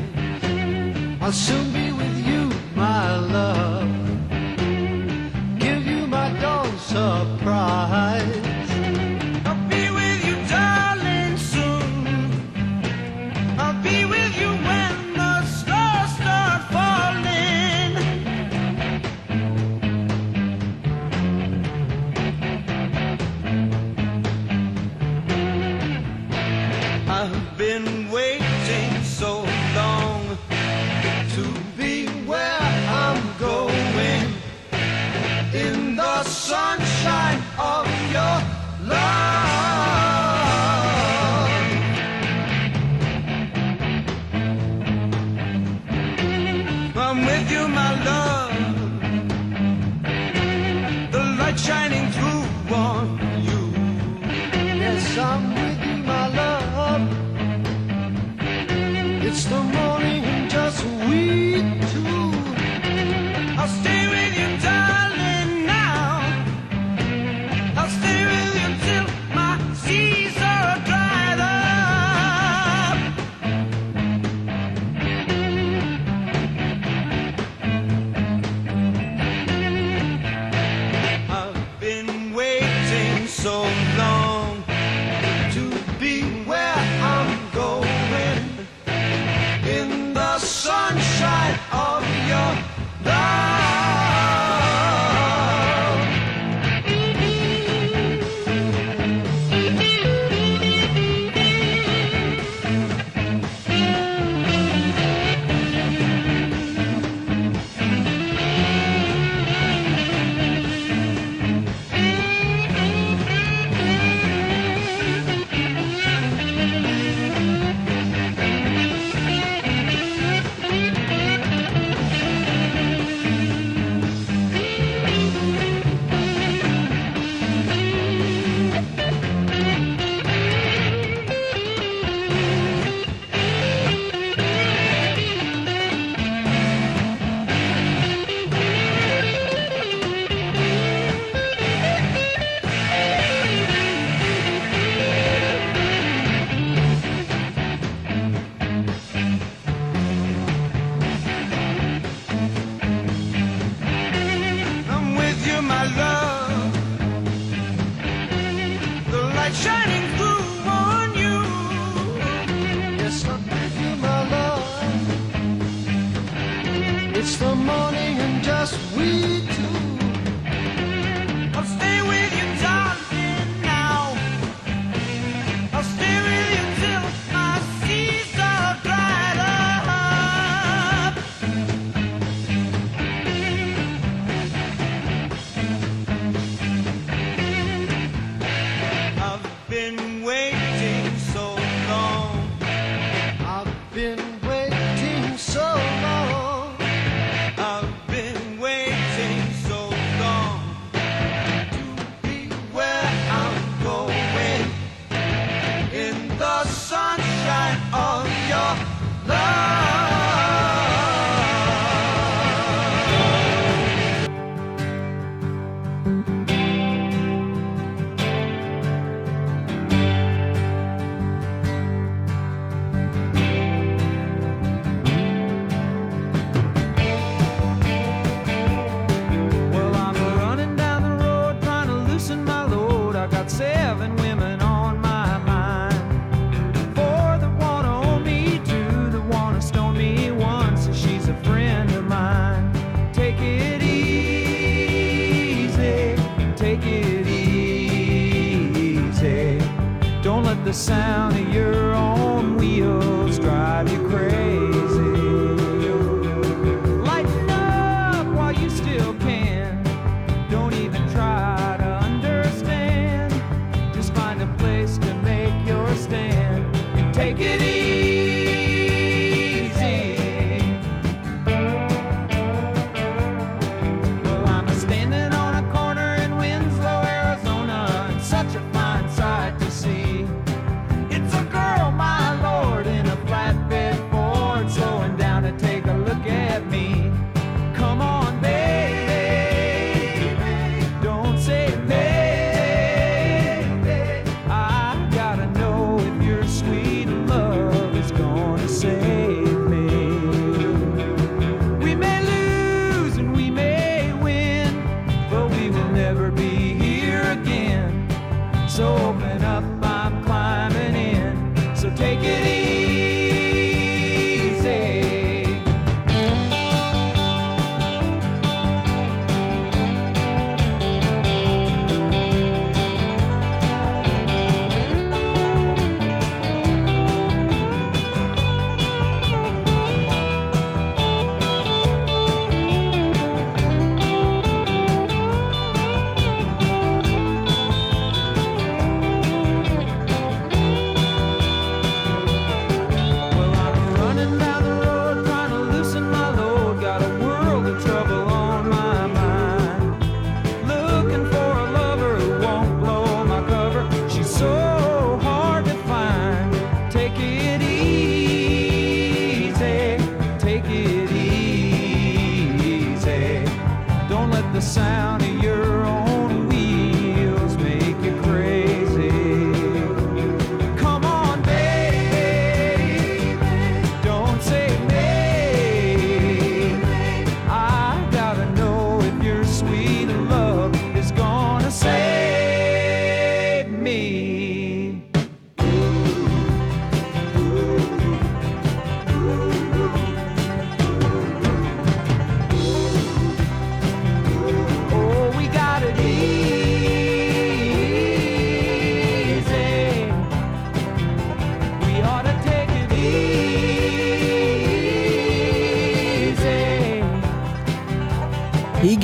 I'll 1.20 1.32
soon 1.32 1.72
be 1.72 1.92
with 1.92 2.26
you, 2.26 2.50
my 2.74 3.16
love. 3.18 3.90
Give 5.58 5.86
you 5.86 6.06
my 6.06 6.30
dawn 6.40 6.78
surprise. 6.78 8.37
Of 37.58 37.87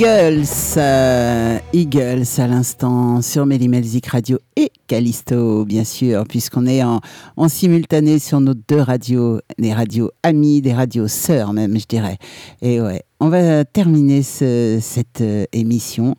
Eagles, 0.05 0.77
euh, 0.77 1.57
Eagles 1.73 2.27
à 2.37 2.45
l'instant 2.45 3.23
sur 3.23 3.47
Melzik 3.47 4.05
Radio 4.05 4.37
et 4.55 4.69
Callisto, 4.85 5.65
bien 5.65 5.83
sûr, 5.83 6.25
puisqu'on 6.27 6.67
est 6.67 6.83
en, 6.83 6.99
simultané 7.47 8.19
sur 8.19 8.39
nos 8.39 8.53
deux 8.53 8.81
radios, 8.81 9.39
des 9.57 9.73
radios 9.73 10.11
amies, 10.21 10.61
des 10.61 10.73
radios 10.73 11.07
sœurs 11.07 11.53
même, 11.53 11.79
je 11.79 11.87
dirais. 11.87 12.19
Et 12.61 12.79
ouais, 12.79 13.01
on 13.19 13.29
va 13.29 13.65
terminer 13.65 14.21
cette 14.21 15.21
euh, 15.21 15.45
émission 15.53 16.15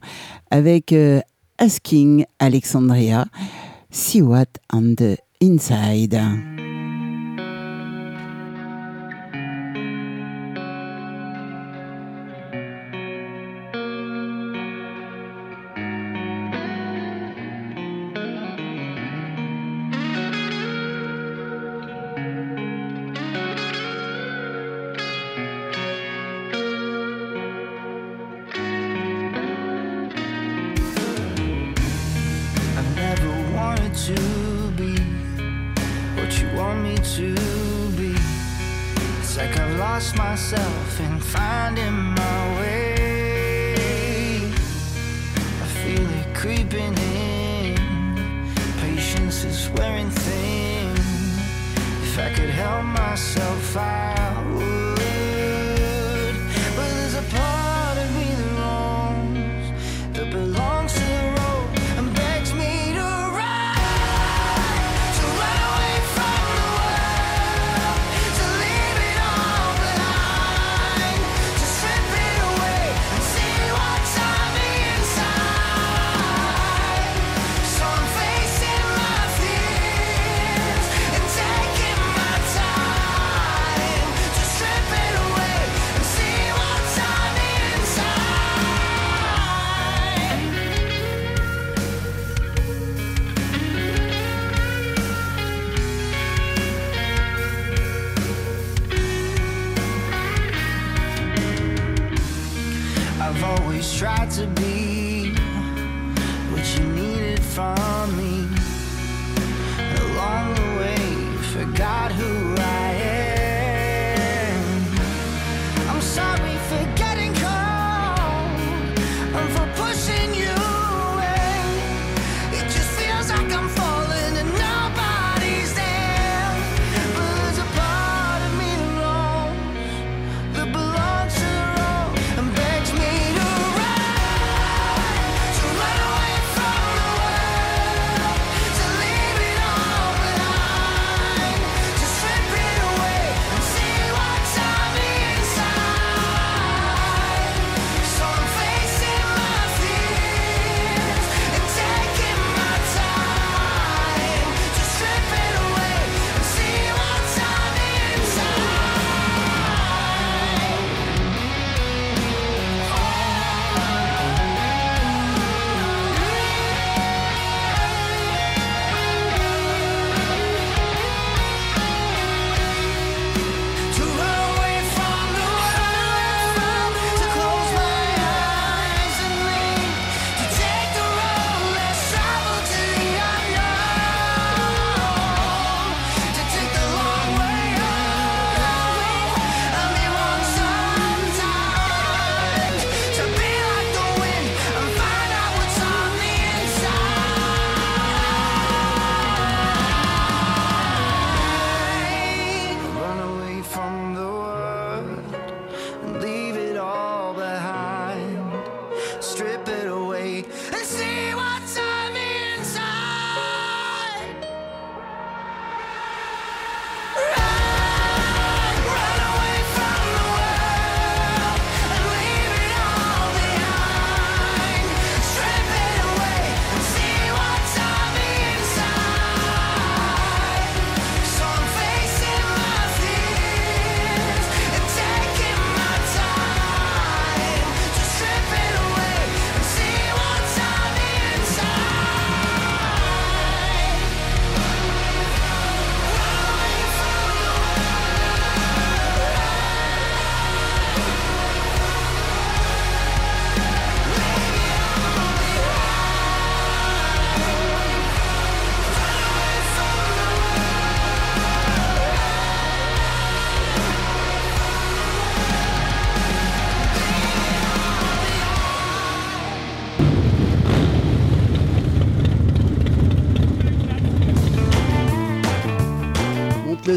avec 0.50 0.92
euh, 0.92 1.20
Asking 1.58 2.24
Alexandria, 2.40 3.26
See 3.90 4.20
What 4.20 4.46
on 4.72 4.96
the 4.96 5.16
Inside. 5.40 6.18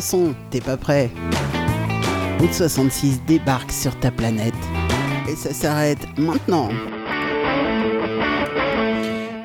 Son, 0.02 0.34
t'es 0.52 0.62
pas 0.62 0.78
prêt. 0.78 1.10
Route 2.40 2.54
66 2.54 3.22
débarque 3.28 3.72
sur 3.72 3.98
ta 4.00 4.12
planète. 4.12 4.54
Et 5.30 5.36
ça 5.36 5.54
s'arrête 5.54 6.00
maintenant. 6.18 6.70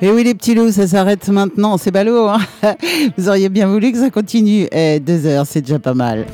Et 0.01 0.11
oui 0.11 0.23
les 0.25 0.35
petits 0.35 0.55
loups, 0.55 0.71
ça 0.71 0.87
s'arrête 0.87 1.27
maintenant, 1.29 1.79
c'est 1.79 1.91
ballot. 1.91 2.29
hein 2.29 2.39
Vous 3.17 3.29
auriez 3.29 3.49
bien 3.49 3.67
voulu 3.67 3.91
que 3.93 3.99
ça 3.99 4.11
continue. 4.11 4.67
Eh, 4.71 5.01
deux 5.01 5.27
heures, 5.27 5.47
c'est 5.47 5.63
déjà 5.63 5.79
pas 5.79 5.95
mal. 5.95 6.27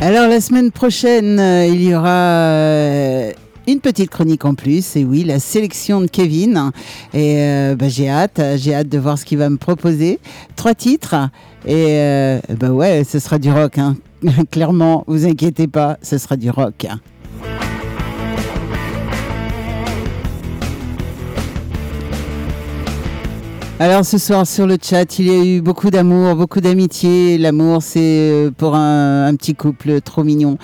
Alors 0.00 0.28
la 0.28 0.40
semaine 0.40 0.70
prochaine, 0.70 1.38
euh, 1.38 1.66
il 1.66 1.82
y 1.82 1.94
aura 1.94 2.08
euh, 2.08 3.32
une 3.72 3.80
petite 3.80 4.10
chronique 4.10 4.44
en 4.44 4.54
plus. 4.54 4.96
Et 4.96 5.04
oui, 5.04 5.24
la 5.24 5.38
sélection 5.38 6.00
de 6.00 6.06
Kevin. 6.06 6.70
Et 7.14 7.36
euh, 7.38 7.76
bah, 7.76 7.88
j'ai 7.88 8.08
hâte, 8.08 8.40
j'ai 8.56 8.74
hâte 8.74 8.88
de 8.88 8.98
voir 8.98 9.18
ce 9.18 9.24
qu'il 9.24 9.38
va 9.38 9.48
me 9.50 9.56
proposer. 9.56 10.18
Trois 10.56 10.74
titres. 10.74 11.14
Et 11.66 11.86
euh, 11.88 12.40
bah 12.58 12.70
ouais, 12.70 13.04
ce 13.04 13.18
sera 13.18 13.38
du 13.38 13.50
rock. 13.50 13.78
hein. 13.78 13.96
Clairement, 14.50 15.04
vous 15.06 15.26
inquiétez 15.26 15.66
pas, 15.68 15.98
ce 16.02 16.18
sera 16.18 16.36
du 16.36 16.50
rock. 16.50 16.86
Alors 23.82 24.04
ce 24.04 24.18
soir 24.18 24.46
sur 24.46 24.66
le 24.66 24.76
chat, 24.78 25.18
il 25.18 25.26
y 25.26 25.30
a 25.30 25.42
eu 25.42 25.62
beaucoup 25.62 25.88
d'amour, 25.88 26.36
beaucoup 26.36 26.60
d'amitié. 26.60 27.38
L'amour, 27.38 27.82
c'est 27.82 27.98
euh, 27.98 28.50
pour 28.50 28.74
un, 28.74 29.34
petit 29.36 29.54
couple 29.54 30.02
trop 30.02 30.22
mignon. 30.22 30.58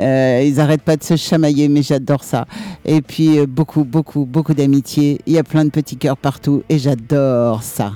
Euh, 0.00 0.42
ils 0.42 0.58
arrêtent 0.58 0.80
pas 0.80 0.96
de 0.96 1.04
se 1.04 1.16
chamailler, 1.16 1.68
mais 1.68 1.82
j'adore 1.82 2.24
ça. 2.24 2.46
Et 2.86 3.02
puis 3.02 3.38
euh, 3.38 3.46
beaucoup, 3.46 3.84
beaucoup, 3.84 4.24
beaucoup 4.24 4.54
d'amitié. 4.54 5.20
Il 5.26 5.34
y 5.34 5.38
a 5.38 5.44
plein 5.44 5.66
de 5.66 5.70
petits 5.70 5.98
cœurs 5.98 6.16
partout 6.16 6.62
et 6.70 6.78
j'adore 6.78 7.62
ça. 7.62 7.92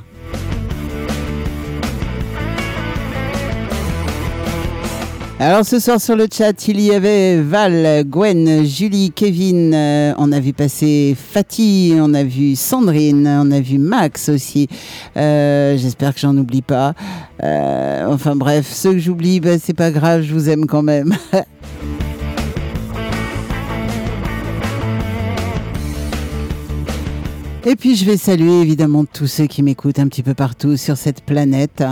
Alors 5.39 5.67
ce 5.67 5.79
soir 5.79 6.01
sur 6.01 6.17
le 6.17 6.29
chat, 6.33 6.67
il 6.67 6.81
y 6.81 6.93
avait 6.93 7.43
Val, 7.43 8.05
Gwen, 8.07 8.65
Julie, 8.65 9.13
Kevin, 9.15 9.75
euh, 9.75 10.15
on 10.17 10.33
a 10.33 10.41
vu 10.41 10.55
passer 10.55 11.15
Fatih, 11.15 11.99
on 12.01 12.15
a 12.15 12.25
vu 12.25 12.57
Sandrine, 12.57 13.29
on 13.29 13.51
a 13.51 13.61
vu 13.61 13.77
Max 13.77 14.31
aussi. 14.31 14.67
Euh, 15.19 15.77
J'espère 15.77 16.15
que 16.15 16.21
j'en 16.21 16.35
oublie 16.39 16.63
pas. 16.63 16.95
Euh, 17.43 18.07
enfin 18.07 18.35
bref, 18.35 18.67
ceux 18.73 18.93
que 18.93 18.99
j'oublie, 18.99 19.41
ben, 19.41 19.61
c'est 19.63 19.77
pas 19.77 19.91
grave, 19.91 20.23
je 20.23 20.33
vous 20.33 20.49
aime 20.49 20.67
quand 20.67 20.83
même. 20.83 21.15
Et 27.69 27.75
puis 27.75 27.97
je 27.97 28.05
vais 28.05 28.17
saluer 28.17 28.61
évidemment 28.61 29.05
tous 29.05 29.27
ceux 29.27 29.49
qui 29.49 29.61
m'écoutent 29.65 29.99
un 29.99 30.07
petit 30.07 30.23
peu 30.23 30.35
partout 30.35 30.77
sur 30.77 30.97
cette 30.97 31.23
planète, 31.23 31.83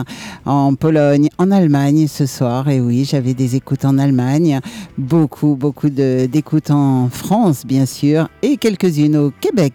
en 0.46 0.76
Pologne, 0.76 1.30
en 1.36 1.50
Allemagne 1.50 2.06
ce 2.06 2.26
soir. 2.26 2.68
Et 2.68 2.80
oui, 2.80 3.04
j'avais 3.04 3.34
des 3.34 3.56
écoutes 3.56 3.84
en 3.84 3.98
Allemagne, 3.98 4.60
beaucoup, 4.96 5.56
beaucoup 5.56 5.90
d'écoutes 5.90 6.70
en 6.70 7.08
France 7.08 7.66
bien 7.66 7.86
sûr, 7.86 8.28
et 8.42 8.56
quelques-unes 8.56 9.16
au 9.16 9.32
Québec. 9.40 9.74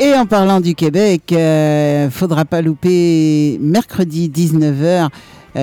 Et 0.00 0.14
en 0.14 0.24
parlant 0.24 0.60
du 0.60 0.74
Québec, 0.74 1.24
euh, 1.32 2.08
faudra 2.08 2.46
pas 2.46 2.62
louper 2.62 3.58
mercredi 3.60 4.30
19h 4.34 4.72
euh, 4.82 5.08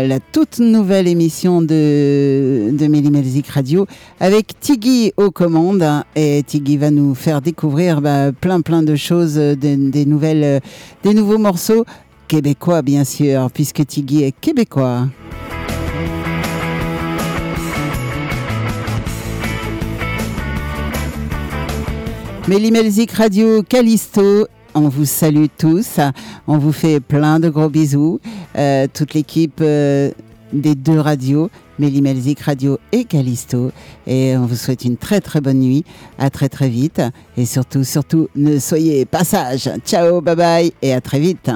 la 0.03 0.19
toute 0.19 0.59
nouvelle 0.59 1.07
émission 1.07 1.61
de, 1.61 2.69
de 2.71 3.51
Radio 3.51 3.85
avec 4.19 4.59
Tiggy 4.59 5.13
aux 5.15 5.31
commandes. 5.31 5.85
Et 6.15 6.43
Tiggy 6.45 6.77
va 6.77 6.91
nous 6.91 7.15
faire 7.15 7.41
découvrir 7.41 8.01
bah, 8.01 8.31
plein 8.33 8.61
plein 8.61 8.83
de 8.83 8.95
choses, 8.95 9.37
euh, 9.37 9.55
des, 9.55 9.77
des 9.77 10.05
nouvelles, 10.05 10.43
euh, 10.43 10.59
des 11.03 11.13
nouveaux 11.13 11.37
morceaux 11.37 11.85
québécois 12.27 12.81
bien 12.81 13.03
sûr, 13.03 13.49
puisque 13.53 13.85
Tiggy 13.85 14.23
est 14.23 14.33
québécois. 14.33 15.07
Mélimelzik 22.47 23.11
Radio 23.13 23.63
Callisto. 23.63 24.47
On 24.75 24.89
vous 24.89 25.05
salue 25.05 25.45
tous. 25.57 25.99
On 26.47 26.57
vous 26.57 26.73
fait 26.73 26.99
plein 26.99 27.39
de 27.39 27.49
gros 27.49 27.69
bisous. 27.69 28.19
Euh, 28.57 28.87
toute 28.93 29.13
l'équipe 29.13 29.59
euh, 29.61 30.11
des 30.51 30.75
deux 30.75 30.99
radios, 30.99 31.49
Mélimelzik 31.79 32.41
Radio 32.41 32.77
et 32.91 33.05
Callisto. 33.05 33.71
Et 34.05 34.35
on 34.37 34.45
vous 34.45 34.57
souhaite 34.57 34.83
une 34.83 34.97
très 34.97 35.21
très 35.21 35.39
bonne 35.39 35.59
nuit. 35.59 35.85
À 36.19 36.29
très 36.29 36.49
très 36.49 36.67
vite. 36.67 37.01
Et 37.37 37.45
surtout, 37.45 37.85
surtout, 37.85 38.27
ne 38.35 38.59
soyez 38.59 39.05
pas 39.05 39.23
sages. 39.23 39.69
Ciao, 39.85 40.19
bye 40.19 40.35
bye 40.35 40.73
et 40.81 40.93
à 40.93 40.99
très 40.99 41.19
vite. 41.21 41.49